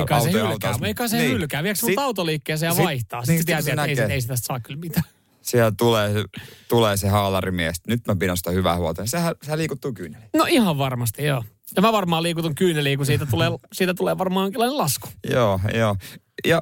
[0.07, 1.31] kai se hylkää, auto- ei kai se niin.
[1.31, 1.63] hylkää.
[1.63, 3.19] Viekö Sit- autoliikkeeseen ja sit- vaihtaa?
[3.21, 5.03] niin, Sitten sit tietää, että ei, ei sitä saa kyllä mitään.
[5.41, 6.11] Siellä tulee,
[6.69, 7.75] tulee se haalarimies.
[7.87, 9.05] Nyt mä pidän sitä hyvää huolta.
[9.05, 10.29] Sehän, sehän liikuttuu kyyneliin.
[10.37, 11.43] No ihan varmasti, joo.
[11.75, 15.07] Ja mä varmaan liikutun kyyneliin, kun siitä tulee, siitä tulee varmaan jonkinlainen lasku.
[15.29, 15.95] Joo, joo.
[16.45, 16.61] Ja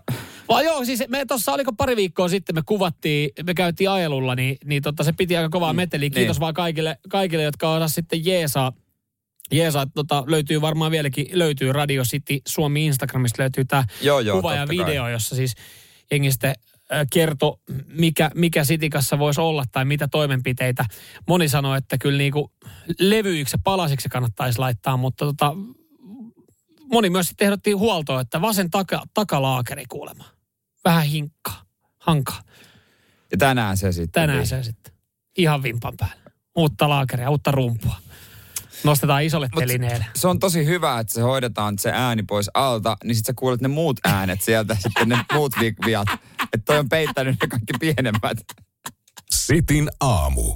[0.49, 4.57] Vaan joo, siis me tuossa oliko pari viikkoa sitten, me kuvattiin, me käytiin ajelulla, niin,
[4.65, 6.09] niin totta, se piti aika kovaa meteliä.
[6.09, 6.41] Kiitos niin.
[6.41, 8.73] vaan kaikille, kaikille, jotka osas sitten jeesaa.
[9.51, 13.83] Jeesaa, tota, löytyy varmaan vieläkin, löytyy Radio City Suomi Instagramista löytyy tämä
[14.31, 14.85] kuva ja totta kai.
[14.85, 15.55] video, jossa siis
[16.11, 16.55] jengi sitten
[17.13, 17.57] kertoi,
[17.87, 20.85] mikä, mikä Sitikassa voisi olla tai mitä toimenpiteitä.
[21.27, 22.51] Moni sanoi, että kyllä niinku
[22.99, 25.55] levyiksi ja palasiksi kannattaisi laittaa, mutta tota,
[26.91, 30.25] moni myös sitten ehdotti huoltoa, että vasen taka, takalaakeri kuulemma.
[30.85, 31.63] Vähän hinkkaa,
[31.99, 32.41] hankaa.
[33.31, 34.21] Ja tänään se sitten.
[34.27, 34.93] Tänään se sitten.
[35.37, 36.31] Ihan vimpan päällä.
[36.55, 37.95] Uutta laakeria, uutta rumpua.
[38.83, 40.05] Nostetaan isolle Mut telineelle.
[40.15, 43.61] Se on tosi hyvä, että se hoidetaan se ääni pois alta, niin sitten sä kuulet
[43.61, 46.07] ne muut äänet sieltä, sitten ne muut vi- viat.
[46.41, 48.37] Että toi on peittänyt ne kaikki pienemmät.
[49.31, 50.55] Sitin aamu.